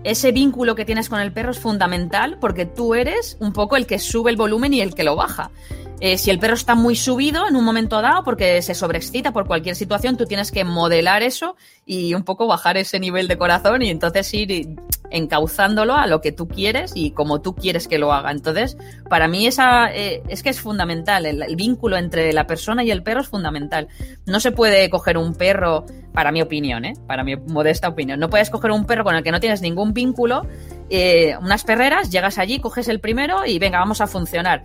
ese 0.04 0.32
vínculo 0.32 0.76
que 0.76 0.86
tienes 0.86 1.10
con 1.10 1.20
el 1.20 1.34
perro 1.34 1.52
es 1.52 1.60
fundamental 1.60 2.38
porque 2.40 2.66
tú 2.66 2.96
eres 2.96 3.38
un 3.40 3.54
poco 3.54 3.76
el 3.76 3.86
que 3.86 4.00
sube 4.00 4.32
el 4.32 4.38
volumen 4.38 4.74
y 4.74 4.82
el 4.82 4.96
que 4.96 5.04
lo 5.04 5.16
baja. 5.16 5.52
Eh, 6.00 6.18
si 6.18 6.32
el 6.32 6.40
perro 6.40 6.56
está 6.56 6.76
muy 6.76 6.96
subido 6.96 7.48
en 7.48 7.56
un 7.56 7.64
momento 7.64 8.02
dado 8.02 8.24
porque 8.24 8.62
se 8.62 8.76
sobreexcita 8.76 9.32
por 9.32 9.48
cualquier 9.48 9.76
situación, 9.76 10.18
tú 10.18 10.26
tienes 10.26 10.52
que 10.52 10.64
modelar 10.66 11.24
eso 11.24 11.56
y 11.86 12.14
un 12.14 12.24
poco 12.24 12.48
bajar 12.48 12.78
ese 12.78 13.00
nivel 13.00 13.28
de 13.28 13.38
corazón 13.38 13.82
y 13.82 13.90
entonces 13.90 14.34
ir 14.34 14.76
encauzándolo 15.14 15.96
a 15.96 16.08
lo 16.08 16.22
que 16.22 16.32
tú 16.32 16.48
quieres 16.48 16.92
y 16.96 17.12
como 17.12 17.40
tú 17.42 17.56
quieres 17.56 17.88
que 17.88 18.00
lo 18.00 18.12
haga. 18.12 18.32
Entonces, 18.32 18.78
para 19.10 19.28
mí 19.28 19.46
esa 19.46 19.94
eh, 19.94 20.24
es 20.28 20.42
que 20.42 20.50
es 20.50 20.60
fundamental, 20.60 21.26
el, 21.26 21.44
el, 21.44 21.56
vínculo 21.56 21.98
entre 21.98 22.34
la 22.34 22.48
persona 22.48 22.84
y 22.84 22.90
el 22.90 23.04
perro 23.04 23.22
es 23.22 23.28
fundamental. 23.28 23.88
No 24.26 24.40
se 24.40 24.52
puede 24.52 24.90
coger 24.90 25.18
un 25.18 25.36
perro, 25.36 25.86
para 26.14 26.32
mi 26.32 26.42
opinión, 26.42 26.84
¿eh? 26.86 26.94
para 27.08 27.24
mi 27.24 27.36
modesta 27.36 27.90
opinión, 27.90 28.20
no 28.20 28.30
puedes 28.30 28.50
coger 28.50 28.72
un 28.72 28.86
perro 28.86 29.04
con 29.04 29.16
el 29.16 29.24
que 29.24 29.32
no 29.32 29.40
tienes 29.40 29.62
ningún 29.62 29.94
vínculo, 29.94 30.48
eh, 30.90 31.36
unas 31.42 31.64
perreras, 31.64 32.10
llegas 32.10 32.38
allí, 32.38 32.60
coges 32.60 32.88
el 32.88 33.00
primero 33.00 33.46
y 33.46 33.60
venga, 33.60 33.80
vamos 33.80 34.02
a 34.02 34.08
funcionar 34.08 34.64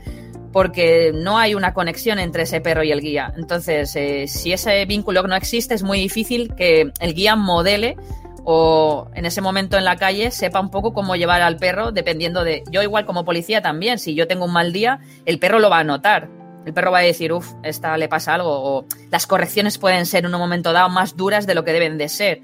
porque 0.58 1.12
no 1.14 1.38
hay 1.38 1.54
una 1.54 1.72
conexión 1.72 2.18
entre 2.18 2.42
ese 2.42 2.60
perro 2.60 2.82
y 2.82 2.90
el 2.90 3.00
guía. 3.00 3.32
Entonces, 3.36 3.94
eh, 3.94 4.26
si 4.26 4.52
ese 4.52 4.84
vínculo 4.86 5.22
no 5.22 5.36
existe, 5.36 5.72
es 5.72 5.84
muy 5.84 6.00
difícil 6.00 6.52
que 6.56 6.90
el 6.98 7.14
guía 7.14 7.36
modele 7.36 7.96
o 8.42 9.08
en 9.14 9.24
ese 9.24 9.40
momento 9.40 9.78
en 9.78 9.84
la 9.84 9.94
calle 9.94 10.32
sepa 10.32 10.58
un 10.58 10.72
poco 10.72 10.92
cómo 10.92 11.14
llevar 11.14 11.42
al 11.42 11.58
perro 11.58 11.92
dependiendo 11.92 12.42
de... 12.42 12.64
Yo 12.72 12.82
igual 12.82 13.06
como 13.06 13.24
policía 13.24 13.62
también, 13.62 14.00
si 14.00 14.16
yo 14.16 14.26
tengo 14.26 14.46
un 14.46 14.52
mal 14.52 14.72
día, 14.72 14.98
el 15.26 15.38
perro 15.38 15.60
lo 15.60 15.70
va 15.70 15.78
a 15.78 15.84
notar. 15.84 16.28
El 16.66 16.74
perro 16.74 16.90
va 16.90 16.98
a 16.98 17.02
decir, 17.02 17.32
uff, 17.32 17.52
esta 17.62 17.96
le 17.96 18.08
pasa 18.08 18.34
algo. 18.34 18.50
O 18.50 18.84
las 19.12 19.28
correcciones 19.28 19.78
pueden 19.78 20.06
ser 20.06 20.24
en 20.24 20.34
un 20.34 20.40
momento 20.40 20.72
dado 20.72 20.88
más 20.88 21.16
duras 21.16 21.46
de 21.46 21.54
lo 21.54 21.62
que 21.62 21.72
deben 21.72 21.98
de 21.98 22.08
ser. 22.08 22.40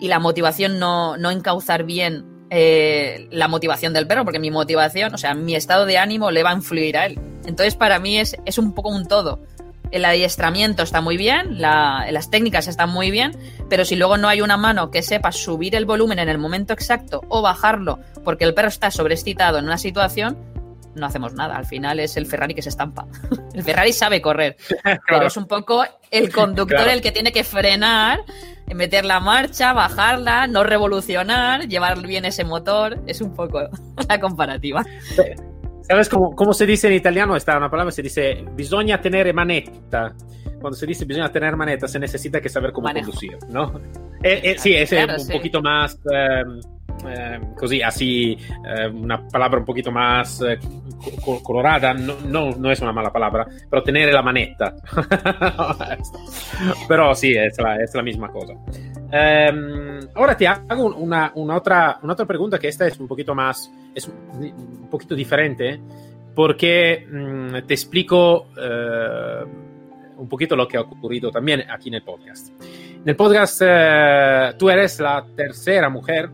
Y 0.00 0.08
la 0.08 0.20
motivación 0.20 0.78
no, 0.78 1.18
no 1.18 1.30
encauzar 1.30 1.84
bien 1.84 2.24
eh, 2.48 3.28
la 3.30 3.46
motivación 3.46 3.92
del 3.92 4.06
perro, 4.06 4.24
porque 4.24 4.38
mi 4.38 4.50
motivación, 4.50 5.14
o 5.14 5.18
sea, 5.18 5.34
mi 5.34 5.54
estado 5.54 5.84
de 5.84 5.98
ánimo 5.98 6.30
le 6.30 6.42
va 6.42 6.52
a 6.52 6.54
influir 6.54 6.96
a 6.96 7.04
él. 7.04 7.20
Entonces, 7.46 7.74
para 7.74 7.98
mí 7.98 8.18
es, 8.18 8.36
es 8.44 8.58
un 8.58 8.72
poco 8.72 8.90
un 8.90 9.06
todo 9.06 9.40
el 9.90 10.04
adiestramiento 10.04 10.82
está 10.82 11.00
muy 11.00 11.16
bien, 11.16 11.60
la, 11.60 12.06
las 12.10 12.30
técnicas 12.30 12.68
están 12.68 12.90
muy 12.90 13.10
bien, 13.10 13.36
pero 13.68 13.84
si 13.84 13.96
luego 13.96 14.16
no 14.16 14.28
hay 14.28 14.40
una 14.40 14.56
mano 14.56 14.90
que 14.90 15.02
sepa 15.02 15.32
subir 15.32 15.74
el 15.74 15.86
volumen 15.86 16.18
en 16.18 16.28
el 16.28 16.38
momento 16.38 16.72
exacto 16.72 17.22
o 17.28 17.42
bajarlo 17.42 17.98
porque 18.24 18.44
el 18.44 18.54
perro 18.54 18.68
está 18.68 18.90
sobreexcitado 18.90 19.58
en 19.58 19.64
una 19.64 19.78
situación, 19.78 20.36
no 20.94 21.06
hacemos 21.06 21.32
nada. 21.34 21.56
Al 21.56 21.64
final 21.64 22.00
es 22.00 22.16
el 22.16 22.26
Ferrari 22.26 22.54
que 22.54 22.62
se 22.62 22.70
estampa. 22.70 23.06
El 23.54 23.62
Ferrari 23.62 23.92
sabe 23.92 24.20
correr, 24.20 24.56
claro. 24.82 25.00
pero 25.06 25.26
es 25.26 25.36
un 25.36 25.46
poco 25.46 25.84
el 26.10 26.32
conductor 26.32 26.76
claro. 26.76 26.90
el 26.90 27.00
que 27.00 27.12
tiene 27.12 27.32
que 27.32 27.44
frenar, 27.44 28.20
meter 28.74 29.04
la 29.04 29.20
marcha, 29.20 29.72
bajarla, 29.72 30.46
no 30.46 30.64
revolucionar, 30.64 31.68
llevar 31.68 32.00
bien 32.00 32.24
ese 32.24 32.44
motor. 32.44 33.00
Es 33.06 33.20
un 33.20 33.34
poco 33.34 33.60
la 34.08 34.20
comparativa. 34.20 34.84
¿Sabes 35.88 36.08
cómo, 36.10 36.36
cómo, 36.36 36.52
se 36.52 36.66
dice 36.66 36.86
en 36.88 36.94
italiano? 36.94 37.34
Esta 37.34 37.56
una 37.56 37.70
palabra, 37.70 37.90
se 37.90 38.02
dice 38.02 38.44
bisogna 38.54 39.00
tenere 39.00 39.32
manetta. 39.32 40.14
Cuando 40.60 40.76
se 40.76 40.86
dice 40.86 41.06
bisogna 41.06 41.32
tener 41.32 41.56
manetta, 41.56 41.88
se 41.88 41.98
necesita 41.98 42.40
que 42.40 42.50
saber 42.50 42.72
cómo 42.72 42.88
Manejo. 42.88 43.06
conducir, 43.06 43.38
¿no? 43.48 43.80
Eh, 44.22 44.40
eh, 44.42 44.56
sí, 44.58 44.74
es 44.74 44.90
claro, 44.90 45.14
un 45.14 45.20
sí. 45.20 45.32
poquito 45.32 45.62
más, 45.62 45.98
eh, 46.12 46.42
eh, 47.06 47.40
così, 47.56 47.82
así, 47.82 48.36
eh, 48.66 48.86
una 48.86 49.26
palabra 49.28 49.58
un 49.58 49.64
poquito 49.64 49.90
más 49.90 50.42
eh, 50.42 50.58
colorada, 51.42 51.94
no, 51.94 52.16
no, 52.26 52.50
no, 52.50 52.70
es 52.70 52.80
una 52.80 52.92
mala 52.92 53.12
palabra, 53.12 53.46
pero 53.70 53.82
tener 53.82 54.12
la 54.12 54.22
maneta. 54.22 54.74
pero 56.88 57.14
sí, 57.14 57.32
es 57.32 57.58
la, 57.58 57.76
es 57.76 57.94
la 57.94 58.02
misma 58.02 58.30
cosa. 58.30 58.54
Um, 58.54 60.00
ahora 60.14 60.36
te 60.36 60.46
hago 60.46 60.94
una, 60.96 61.32
una, 61.34 61.56
otra, 61.56 61.98
pregunta 62.26 62.58
que 62.58 62.68
esta 62.68 62.86
es 62.86 62.98
un 63.00 63.08
poquito 63.08 63.34
más, 63.34 63.72
es 63.94 64.06
un 64.06 64.88
poquito 64.90 65.14
diferente, 65.14 65.80
porque 66.34 67.06
um, 67.10 67.66
te 67.66 67.74
explico 67.74 68.48
uh, 68.56 70.20
un 70.20 70.28
poquito 70.28 70.56
lo 70.56 70.66
que 70.68 70.76
ha 70.76 70.82
ocurrido 70.82 71.30
también 71.30 71.64
aquí 71.70 71.88
en 71.88 71.94
el 71.94 72.02
podcast. 72.02 72.50
En 72.62 73.08
el 73.08 73.16
podcast 73.16 73.62
uh, 73.62 74.58
tú 74.58 74.68
eres 74.68 75.00
la 75.00 75.24
tercera 75.36 75.88
mujer 75.88 76.28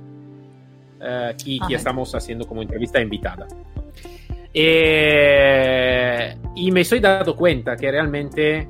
que, 1.43 1.75
estamos 1.75 2.15
haciendo 2.15 2.47
como 2.47 2.63
entrevista 2.63 3.01
invitada. 3.01 3.47
E, 4.53 6.37
y 6.55 6.71
me 6.71 6.83
estoy 6.83 7.01
dando 7.01 7.35
cuenta 7.35 7.77
que 7.77 7.91
realmente 7.91 8.69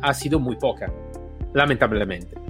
ha 0.00 0.14
sido 0.14 0.38
muy 0.40 0.56
poca, 0.56 0.92
lamentablemente. 1.54 2.42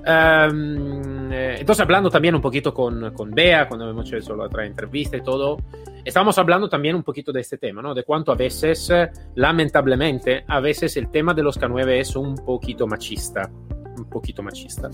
Um, 0.00 1.30
entonces, 1.32 1.80
hablando 1.80 2.08
también 2.08 2.34
un 2.34 2.40
poquito 2.40 2.72
con, 2.72 3.12
con 3.12 3.30
Bea, 3.30 3.68
cuando 3.68 3.90
hemos 3.90 4.10
hecho 4.12 4.34
la 4.34 4.44
otra 4.44 4.64
entrevista 4.64 5.16
y 5.16 5.22
todo, 5.22 5.58
estamos 6.04 6.38
hablando 6.38 6.68
también 6.68 6.94
un 6.94 7.02
poquito 7.02 7.32
de 7.32 7.40
este 7.40 7.58
tema, 7.58 7.82
¿no? 7.82 7.94
De 7.94 8.04
cuánto 8.04 8.32
a 8.32 8.34
veces, 8.34 8.90
lamentablemente, 9.34 10.44
a 10.46 10.60
veces 10.60 10.96
el 10.96 11.10
tema 11.10 11.34
de 11.34 11.42
los 11.42 11.60
K9 11.60 12.00
es 12.00 12.16
un 12.16 12.34
poquito 12.36 12.86
machista. 12.86 13.50
Un 13.96 14.08
poquito 14.08 14.42
machista. 14.42 14.88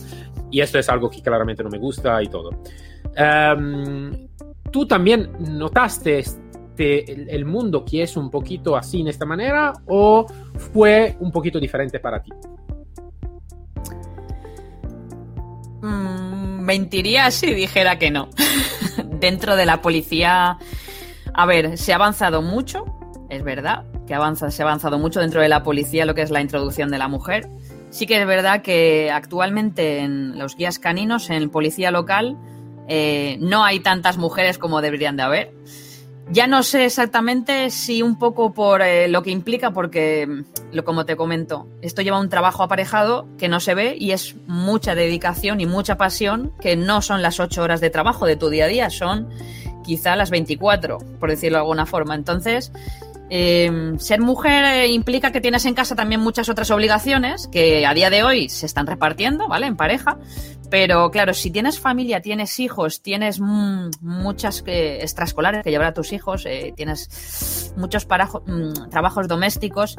Y 0.51 0.61
esto 0.61 0.79
es 0.79 0.89
algo 0.89 1.09
que 1.09 1.23
claramente 1.23 1.63
no 1.63 1.71
me 1.71 1.79
gusta 1.79 2.21
y 2.23 2.27
todo. 2.27 2.51
Um, 3.19 4.29
¿Tú 4.71 4.87
también 4.87 5.31
notaste 5.39 6.19
este, 6.19 7.35
el, 7.35 7.45
mundo 7.47 7.85
que 7.85 8.03
es 8.03 8.17
un 8.17 8.31
poquito 8.31 8.77
así 8.77 9.01
en 9.01 9.09
esta 9.09 9.25
manera 9.25 9.73
o 9.87 10.27
fue 10.73 11.17
un 11.21 11.33
poquito 11.33 11.59
diferente 11.59 11.99
para 11.99 12.23
ti? 12.23 12.31
Mm, 15.81 16.61
mentiría 16.61 17.31
si 17.31 17.55
dijera 17.55 17.99
que 17.99 18.11
no. 18.11 18.29
Dentro 19.21 19.57
de 19.57 19.65
la 19.65 19.81
policía, 19.81 20.59
a 21.33 21.47
ver, 21.47 21.79
se 21.79 21.93
ha 21.93 21.97
avanzado 21.97 22.43
mucho, 22.43 22.85
es 23.31 23.43
verdad, 23.43 23.87
que 24.07 24.15
se 24.51 24.63
ha 24.63 24.67
avanzado 24.67 24.99
mucho 24.99 25.21
dentro 25.21 25.41
de 25.41 25.49
la 25.49 25.63
policía 25.63 26.07
lo 26.07 26.15
que 26.15 26.23
es 26.23 26.31
la 26.31 26.41
introducción 26.41 26.91
de 26.91 26.99
la 26.99 27.09
mujer. 27.09 27.49
Sí 27.91 28.07
que 28.07 28.21
es 28.21 28.27
verdad 28.27 28.63
que 28.63 29.11
actualmente 29.11 30.01
en 30.01 30.39
los 30.39 30.57
guías 30.57 30.79
caninos, 30.79 31.31
en 31.31 31.49
policía 31.51 31.91
local, 31.91 32.37
eh, 32.89 33.37
no 33.41 33.65
hay 33.65 33.81
tantas 33.81 34.17
mujeres 34.17 34.59
como 34.59 34.81
deberían 34.81 35.17
de 35.17 35.23
haber. 35.23 35.53
Ya 36.29 36.49
no 36.49 36.65
sé 36.65 36.87
exactamente 36.87 37.71
si 37.71 38.03
un 38.03 38.19
poco 38.19 38.53
por 38.53 38.83
eh, 38.83 39.07
lo 39.07 39.23
que 39.23 39.31
implica, 39.31 39.71
porque, 39.71 40.43
lo, 40.73 40.85
como 40.85 41.05
te 41.07 41.17
comento, 41.17 41.69
esto 41.83 42.03
lleva 42.03 42.19
un 42.19 42.29
trabajo 42.29 42.65
aparejado 42.65 43.29
que 43.39 43.49
no 43.49 43.61
se 43.61 43.75
ve 43.75 43.97
y 43.97 44.11
es 44.11 44.35
mucha 44.49 44.97
dedicación 44.97 45.61
y 45.61 45.67
mucha 45.67 45.97
pasión, 45.97 46.53
que 46.61 46.75
no 46.75 47.01
son 47.01 47.23
las 47.23 47.39
ocho 47.39 47.63
horas 47.63 47.81
de 47.81 47.91
trabajo 47.91 48.27
de 48.27 48.35
tu 48.35 48.51
día 48.51 48.65
a 48.65 48.69
día, 48.69 48.91
son 48.91 49.29
quizá 49.85 50.17
las 50.17 50.31
24, 50.31 50.99
por 51.21 51.31
decirlo 51.31 51.59
de 51.59 51.63
alguna 51.63 51.87
forma. 51.87 52.17
Entonces, 52.17 52.73
eh, 53.29 53.95
ser 53.99 54.21
mujer 54.21 54.89
implica 54.89 55.33
que 55.33 55.41
tienes 55.41 55.65
en 55.65 55.75
casa 55.75 55.97
también 55.97 56.21
muchas 56.21 56.49
otras 56.49 56.71
obligaciones 56.71 57.49
que 57.49 57.85
a 57.85 57.93
día 57.93 58.09
de 58.09 58.23
hoy 58.23 58.49
se 58.49 58.67
están 58.67 58.87
repartiendo, 58.87 59.49
¿vale? 59.49 59.67
En 59.67 59.77
pareja, 59.77 60.19
pero 60.71 61.11
claro, 61.11 61.35
si 61.35 61.51
tienes 61.51 61.79
familia, 61.79 62.21
tienes 62.21 62.59
hijos, 62.61 63.03
tienes 63.03 63.41
mm, 63.41 63.91
muchas 64.01 64.63
eh, 64.67 64.99
extraescolares 65.01 65.63
que 65.63 65.71
llevar 65.71 65.89
a 65.89 65.95
tus 65.95 66.13
hijos, 66.13 66.45
eh, 66.47 66.73
tienes 66.77 67.73
muchos 67.77 68.07
mm, 68.07 68.89
trabajos 68.91 69.29
domésticos. 69.29 69.97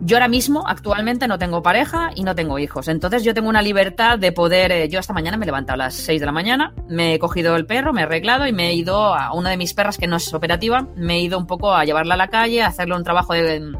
Yo 0.00 0.16
ahora 0.16 0.28
mismo, 0.28 0.66
actualmente, 0.66 1.26
no 1.28 1.38
tengo 1.38 1.62
pareja 1.62 2.10
y 2.14 2.24
no 2.24 2.34
tengo 2.34 2.58
hijos. 2.58 2.88
Entonces 2.88 3.24
yo 3.24 3.32
tengo 3.32 3.48
una 3.48 3.62
libertad 3.62 4.18
de 4.18 4.32
poder... 4.32 4.72
Eh, 4.72 4.88
yo 4.88 5.00
esta 5.00 5.14
mañana 5.14 5.36
me 5.36 5.44
he 5.44 5.46
levantado 5.46 5.74
a 5.74 5.84
las 5.84 5.94
6 5.94 6.20
de 6.20 6.26
la 6.26 6.32
mañana, 6.32 6.74
me 6.88 7.14
he 7.14 7.18
cogido 7.18 7.56
el 7.56 7.64
perro, 7.64 7.92
me 7.92 8.02
he 8.02 8.04
arreglado 8.04 8.46
y 8.46 8.52
me 8.52 8.68
he 8.68 8.74
ido 8.74 9.14
a 9.14 9.32
una 9.32 9.50
de 9.50 9.56
mis 9.56 9.72
perras 9.72 9.96
que 9.96 10.06
no 10.06 10.16
es 10.16 10.34
operativa, 10.34 10.88
me 10.96 11.14
he 11.14 11.20
ido 11.20 11.38
un 11.38 11.46
poco 11.46 11.72
a 11.72 11.84
llevarla 11.84 12.14
a 12.14 12.18
la 12.18 12.28
calle, 12.28 12.62
a 12.62 12.66
hacerle 12.66 12.96
un 12.96 13.04
trabajo 13.04 13.32
de 13.32 13.72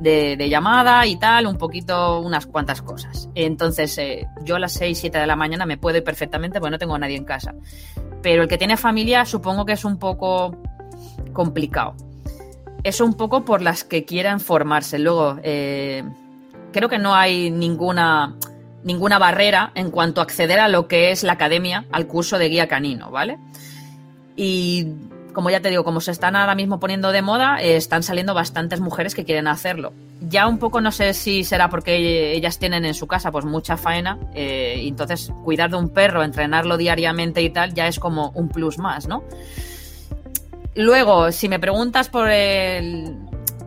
de, 0.00 0.48
llamada 0.48 1.06
y 1.06 1.16
tal, 1.16 1.46
un 1.46 1.56
poquito, 1.56 2.20
unas 2.20 2.46
cuantas 2.46 2.82
cosas. 2.82 3.28
Entonces, 3.34 3.96
eh, 3.98 4.26
yo 4.42 4.56
a 4.56 4.58
las 4.58 4.72
6, 4.72 4.98
7 4.98 5.18
de 5.18 5.26
la 5.26 5.36
mañana 5.36 5.66
me 5.66 5.76
puedo 5.76 5.98
ir 5.98 6.04
perfectamente 6.04 6.58
porque 6.58 6.72
no 6.72 6.78
tengo 6.78 6.94
a 6.94 6.98
nadie 6.98 7.16
en 7.16 7.24
casa. 7.24 7.54
Pero 8.22 8.42
el 8.42 8.48
que 8.48 8.58
tiene 8.58 8.76
familia 8.76 9.24
supongo 9.24 9.64
que 9.64 9.72
es 9.72 9.84
un 9.84 9.98
poco 9.98 10.56
complicado. 11.32 11.94
Eso 12.82 13.04
un 13.04 13.14
poco 13.14 13.44
por 13.44 13.60
las 13.60 13.84
que 13.84 14.04
quieran 14.04 14.40
formarse. 14.40 14.98
Luego, 14.98 15.38
eh, 15.42 16.02
creo 16.72 16.88
que 16.88 16.98
no 16.98 17.14
hay 17.14 17.50
ninguna, 17.50 18.36
ninguna 18.82 19.18
barrera 19.18 19.70
en 19.74 19.90
cuanto 19.90 20.20
a 20.20 20.24
acceder 20.24 20.60
a 20.60 20.68
lo 20.68 20.88
que 20.88 21.10
es 21.10 21.22
la 21.22 21.32
academia, 21.32 21.84
al 21.92 22.06
curso 22.06 22.38
de 22.38 22.48
guía 22.48 22.68
canino, 22.68 23.10
¿vale? 23.10 23.38
Y 24.34 24.88
como 25.32 25.50
ya 25.50 25.60
te 25.60 25.70
digo, 25.70 25.84
como 25.84 26.00
se 26.00 26.10
están 26.10 26.36
ahora 26.36 26.54
mismo 26.54 26.80
poniendo 26.80 27.12
de 27.12 27.22
moda, 27.22 27.62
eh, 27.62 27.76
están 27.76 28.02
saliendo 28.02 28.34
bastantes 28.34 28.80
mujeres 28.80 29.14
que 29.14 29.24
quieren 29.24 29.46
hacerlo. 29.46 29.92
Ya 30.20 30.46
un 30.46 30.58
poco 30.58 30.80
no 30.80 30.92
sé 30.92 31.14
si 31.14 31.44
será 31.44 31.70
porque 31.70 32.32
ellas 32.32 32.58
tienen 32.58 32.84
en 32.84 32.94
su 32.94 33.06
casa 33.06 33.30
pues 33.30 33.44
mucha 33.44 33.76
faena, 33.76 34.18
eh, 34.34 34.82
entonces 34.84 35.32
cuidar 35.44 35.70
de 35.70 35.76
un 35.76 35.88
perro, 35.88 36.22
entrenarlo 36.22 36.76
diariamente 36.76 37.42
y 37.42 37.50
tal, 37.50 37.74
ya 37.74 37.88
es 37.88 37.98
como 37.98 38.30
un 38.34 38.48
plus 38.48 38.78
más, 38.78 39.06
¿no? 39.06 39.24
Luego, 40.74 41.32
si 41.32 41.48
me 41.48 41.58
preguntas 41.58 42.08
por 42.08 42.30
el, 42.30 43.16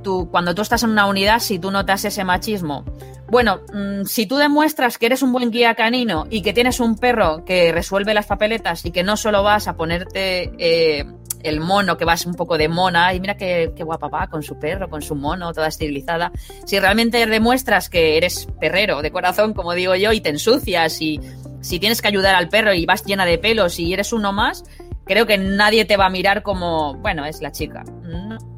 tú, 0.04 0.30
cuando 0.32 0.56
tú 0.56 0.62
estás 0.62 0.84
en 0.84 0.91
una 0.91 1.08
unidad, 1.08 1.39
si 1.39 1.60
tú 1.60 1.71
notas 1.71 2.06
ese 2.06 2.23
machismo, 2.23 2.86
bueno, 3.34 3.62
mmm, 3.73 4.04
si 4.06 4.28
tú 4.28 4.36
demuestras 4.38 4.99
que 4.99 5.08
eres 5.08 5.23
un 5.23 5.34
buen 5.34 5.49
guía 5.49 5.73
canino 5.73 6.28
y 6.30 6.43
que 6.43 6.54
tienes 6.54 6.80
un 6.80 6.95
perro 6.97 7.43
que 7.45 7.71
resuelve 7.71 8.13
las 8.13 8.28
papeletas 8.28 8.86
y 8.86 8.91
que 8.91 9.02
no 9.02 9.17
solo 9.17 9.41
vas 9.41 9.67
a 9.67 9.76
ponerte 9.76 10.52
eh, 10.60 11.06
el 11.43 11.60
mono, 11.60 11.97
que 11.97 12.06
vas 12.06 12.25
un 12.25 12.36
poco 12.36 12.58
de 12.58 12.67
mona, 12.67 13.13
y 13.13 13.19
mira 13.19 13.36
qué, 13.36 13.73
qué, 13.75 13.84
guapa 13.84 14.08
va 14.08 14.27
con 14.27 14.43
su 14.43 14.58
perro, 14.58 14.89
con 14.89 15.01
su 15.01 15.15
mono, 15.15 15.53
toda 15.53 15.67
estilizada. 15.67 16.32
Si 16.65 16.79
realmente 16.79 17.25
demuestras 17.25 17.89
que 17.89 18.17
eres 18.17 18.47
perrero 18.60 19.01
de 19.01 19.12
corazón, 19.12 19.53
como 19.53 19.73
digo 19.73 19.95
yo, 19.95 20.12
y 20.13 20.21
te 20.21 20.29
ensucias, 20.29 21.01
y 21.01 21.19
si 21.62 21.79
tienes 21.79 22.01
que 22.01 22.08
ayudar 22.08 22.36
al 22.36 22.49
perro 22.49 22.73
y 22.73 22.86
vas 22.86 23.06
llena 23.06 23.25
de 23.25 23.38
pelos 23.38 23.79
y 23.79 23.93
eres 23.93 24.13
uno 24.13 24.34
más, 24.34 24.63
creo 25.06 25.25
que 25.25 25.38
nadie 25.38 25.86
te 25.86 25.97
va 25.97 26.08
a 26.08 26.10
mirar 26.10 26.43
como, 26.43 26.95
bueno, 26.95 27.25
es 27.25 27.41
la 27.41 27.51
chica. 27.51 27.84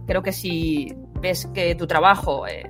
Creo 0.07 0.21
que 0.21 0.31
si 0.31 0.93
ves 1.21 1.47
que 1.53 1.75
tu 1.75 1.87
trabajo 1.87 2.47
eh, 2.47 2.69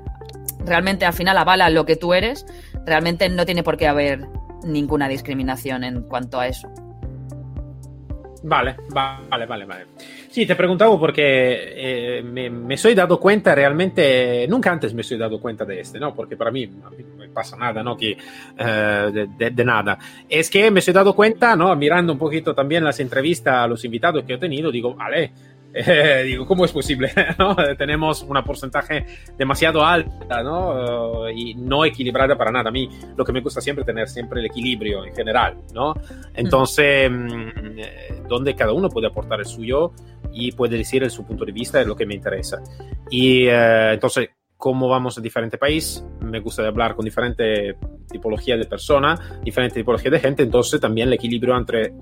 realmente 0.59 1.05
al 1.05 1.13
final 1.13 1.37
avala 1.37 1.69
lo 1.69 1.85
que 1.85 1.95
tú 1.95 2.13
eres, 2.13 2.45
realmente 2.85 3.27
no 3.29 3.45
tiene 3.45 3.63
por 3.63 3.77
qué 3.77 3.87
haber 3.87 4.27
ninguna 4.63 5.07
discriminación 5.07 5.83
en 5.83 6.03
cuanto 6.03 6.39
a 6.39 6.47
eso. 6.47 6.69
Vale, 8.47 8.75
vale, 8.93 9.45
vale, 9.47 9.65
vale. 9.65 9.85
Sí, 10.29 10.45
te 10.45 10.55
preguntaba 10.55 10.99
porque 10.99 11.17
eh, 12.19 12.21
me, 12.21 12.47
me 12.51 12.77
soy 12.77 12.93
dado 12.93 13.19
cuenta 13.19 13.55
realmente, 13.55 14.45
nunca 14.47 14.71
antes 14.71 14.93
me 14.93 15.01
soy 15.01 15.17
dado 15.17 15.39
cuenta 15.39 15.65
de 15.65 15.79
este, 15.79 15.99
¿no? 15.99 16.13
Porque 16.13 16.37
para 16.37 16.51
mí, 16.51 16.67
no 16.67 16.91
me 17.17 17.29
pasa 17.29 17.57
nada, 17.57 17.81
¿no? 17.81 17.97
Que, 17.97 18.15
de, 18.55 19.27
de, 19.35 19.49
de, 19.49 19.65
nada. 19.65 19.97
Es 20.29 20.51
que 20.51 20.69
me 20.69 20.81
soy 20.81 20.93
dado 20.93 21.15
cuenta, 21.15 21.55
¿no? 21.55 21.75
Mirando 21.75 22.13
un 22.13 22.19
poquito 22.19 22.53
también 22.53 22.83
las 22.83 22.99
entrevistas 22.99 23.55
a 23.55 23.67
los 23.67 23.83
invitados 23.83 24.23
que 24.25 24.33
he 24.33 24.37
tenido, 24.37 24.71
digo, 24.71 24.93
vale, 24.93 25.31
eh, 25.75 26.23
digo, 26.25 26.45
¿cómo 26.45 26.63
es 26.63 26.71
posible? 26.71 27.11
¿no? 27.37 27.55
Tenemos 27.77 28.23
una 28.23 28.43
porcentaje 28.43 29.05
demasiado 29.37 29.85
alta 29.85 30.41
¿no? 30.41 31.23
Uh, 31.23 31.29
y 31.29 31.53
no 31.55 31.83
equilibrada 31.83 32.37
para 32.37 32.51
nada. 32.51 32.69
A 32.69 32.71
mí 32.71 32.89
lo 33.17 33.25
que 33.25 33.33
me 33.33 33.41
gusta 33.41 33.59
siempre 33.59 33.83
tener 33.83 34.07
siempre 34.07 34.39
el 34.39 34.45
equilibrio 34.45 35.05
en 35.05 35.13
general, 35.13 35.57
¿no? 35.73 35.93
Entonces, 36.33 37.11
mm. 37.11 38.27
donde 38.27 38.55
cada 38.55 38.71
uno 38.71 38.89
puede 38.89 39.07
aportar 39.07 39.39
el 39.39 39.45
suyo 39.45 39.91
y 40.31 40.53
puede 40.53 40.77
decir 40.77 41.03
el, 41.03 41.11
su 41.11 41.25
punto 41.25 41.43
de 41.43 41.51
vista 41.51 41.81
es 41.81 41.87
lo 41.87 41.95
que 41.95 42.05
me 42.05 42.15
interesa. 42.15 42.61
Y 43.09 43.47
uh, 43.47 43.91
entonces, 43.93 44.29
cómo 44.57 44.87
vamos 44.87 45.17
a 45.17 45.21
diferente 45.21 45.57
país, 45.57 46.03
me 46.21 46.39
gusta 46.39 46.65
hablar 46.65 46.95
con 46.95 47.03
diferente 47.03 47.75
tipología 48.07 48.57
de 48.57 48.65
persona, 48.65 49.39
diferente 49.43 49.79
tipología 49.79 50.11
de 50.11 50.19
gente, 50.19 50.43
entonces 50.43 50.79
también 50.79 51.07
el 51.07 51.13
equilibrio 51.13 51.57
entre 51.57 51.93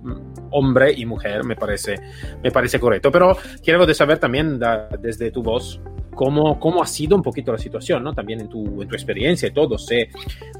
hombre 0.51 0.93
y 0.95 1.05
mujer 1.05 1.43
me 1.43 1.55
parece, 1.55 1.95
me 2.41 2.51
parece 2.51 2.79
correcto. 2.79 3.11
Pero 3.11 3.37
quiero 3.63 3.91
saber 3.93 4.17
también 4.19 4.59
desde 4.99 5.31
tu 5.31 5.41
voz 5.41 5.79
cómo, 6.15 6.59
cómo 6.59 6.81
ha 6.81 6.87
sido 6.87 7.15
un 7.15 7.23
poquito 7.23 7.51
la 7.51 7.57
situación, 7.57 8.03
¿no? 8.03 8.13
También 8.13 8.41
en 8.41 8.49
tu, 8.49 8.81
en 8.81 8.87
tu 8.87 8.95
experiencia 8.95 9.47
y 9.47 9.51
todo, 9.51 9.77
si 9.77 10.05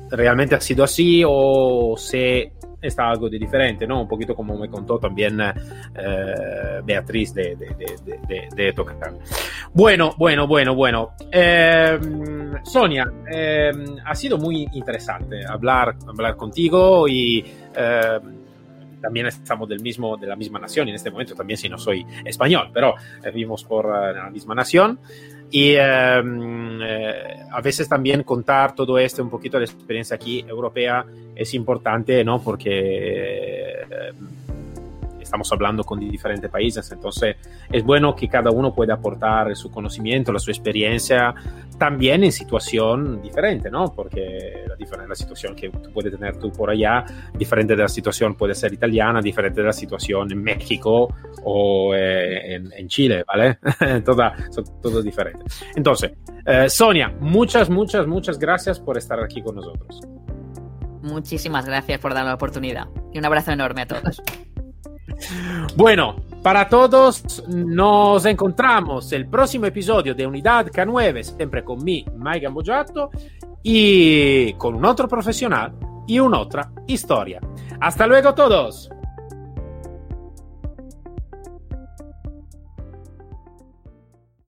realmente 0.10 0.56
ha 0.56 0.62
sido 0.62 0.84
así 0.84 1.24
o 1.26 1.96
si 1.98 2.50
está 2.84 3.10
algo 3.10 3.30
de 3.30 3.39
diferente, 3.39 3.88
¿no? 3.88 4.02
Un 4.02 4.08
poquito 4.08 4.36
como 4.36 4.58
me 4.58 4.69
contó 4.69 5.00
también 5.00 5.39
eh, 5.41 6.82
Beatriz 6.84 7.34
de, 7.34 7.56
de, 7.56 7.76
de, 8.28 8.50
de. 8.56 8.74
Bueno, 9.74 10.13
bueno, 10.17 10.48
bueno, 10.48 10.76
bueno. 10.76 11.12
Eh, 11.32 12.00
Sonia, 12.63 13.12
eh, 13.32 13.72
ha 14.06 14.15
sido 14.15 14.38
muy 14.38 14.67
interesante 14.74 15.46
hablar, 15.48 15.96
hablar 16.08 16.36
contigo 16.36 17.08
y 17.08 17.43
también 19.04 19.28
estamos 19.28 19.68
del 19.68 19.82
mismo, 19.82 20.16
de 20.16 20.28
la 20.28 20.38
misma 20.38 20.60
nación 20.60 20.88
en 20.88 20.96
este 20.96 21.12
momento, 21.12 21.36
también 21.36 21.58
si 21.58 21.68
no 21.68 21.78
soy 21.78 22.06
español, 22.24 22.70
pero 22.74 22.96
vivimos 23.26 23.66
por 23.66 23.89
la 23.89 24.30
misma 24.30 24.56
nación. 24.56 24.98
Y 25.52 25.76
em, 25.76 26.82
a 27.52 27.62
veces 27.62 27.88
también 27.88 28.24
contar 28.24 28.74
todo 28.74 28.98
esto, 28.98 29.22
un 29.22 29.30
poquito 29.30 29.60
de 29.60 29.66
experiencia 29.66 30.16
aquí 30.16 30.39
europea, 30.48 31.06
es 31.36 31.54
importante, 31.54 32.24
¿no? 32.24 32.42
Porque 32.42 33.53
estamos 35.34 35.52
hablando 35.52 35.84
con 35.84 36.00
diferentes 36.00 36.48
países, 36.48 36.91
entonces 36.91 37.38
es 37.72 37.84
bueno 37.84 38.15
que 38.15 38.30
cada 38.30 38.52
uno 38.52 38.72
pueda 38.72 38.93
aportar 38.93 39.56
su 39.56 39.72
conocimiento, 39.72 40.32
la 40.32 40.38
su 40.38 40.52
experiencia, 40.52 41.34
también 41.80 42.24
en 42.24 42.32
situación 42.32 43.19
diferente, 43.19 43.72
¿no? 43.72 43.91
Porque 43.91 44.63
la, 44.67 45.08
la 45.08 45.15
situación 45.15 45.56
que 45.56 45.69
tú 45.72 45.91
puedes 45.91 46.13
tener 46.13 46.38
tú 46.38 46.52
por 46.52 46.69
allá, 46.69 47.04
diferente 47.34 47.76
de 47.76 47.82
la 47.82 47.88
situación 47.88 48.36
puede 48.36 48.54
ser 48.54 48.74
italiana, 48.74 49.22
diferente 49.22 49.62
de 49.62 49.65
la 49.65 49.74
situación 49.74 50.32
en 50.32 50.43
México 50.43 51.12
o 51.43 51.96
eh, 51.96 52.54
en, 52.56 52.88
Chile, 52.88 53.24
¿vale? 53.26 53.58
Toda, 54.06 54.36
son 54.52 54.65
todos 54.84 55.04
diferentes. 55.04 55.63
Entonces, 55.76 56.12
eh, 56.46 56.69
Sonia, 56.69 57.12
muchas, 57.19 57.72
muchas, 57.72 58.06
muchas 58.06 58.38
gracias 58.38 58.80
por 58.80 59.00
estar 59.00 59.19
aquí 59.19 59.41
con 59.41 59.56
nosotros. 59.56 60.00
Muchísimas 61.02 61.65
gracias 61.65 62.00
por 62.00 62.13
darme 62.13 62.30
la 62.30 62.36
oportunidad 62.36 62.88
y 63.12 63.17
un 63.17 63.26
abrazo 63.26 63.52
enorme 63.52 63.82
a 63.82 63.88
todos. 63.88 64.22
Bueno, 65.76 66.16
para 66.42 66.68
todos 66.68 67.44
nos 67.48 68.26
encontramos 68.26 69.12
el 69.13 69.28
próximo 69.28 69.66
episodio 69.66 70.13
de 70.13 70.28
Unidad 70.28 70.68
K9, 70.68 71.24
siempre 71.24 71.63
con 71.63 71.84
mi 71.84 72.06
Mike 72.16 72.50
y 73.63 74.54
con 74.54 74.76
un 74.76 74.86
otro 74.86 75.08
profesional 75.08 75.74
y 76.08 76.20
una 76.20 76.39
otra 76.39 76.72
historia. 76.88 77.39
Hasta 77.80 78.08
luego 78.08 78.34
todos. 78.34 78.89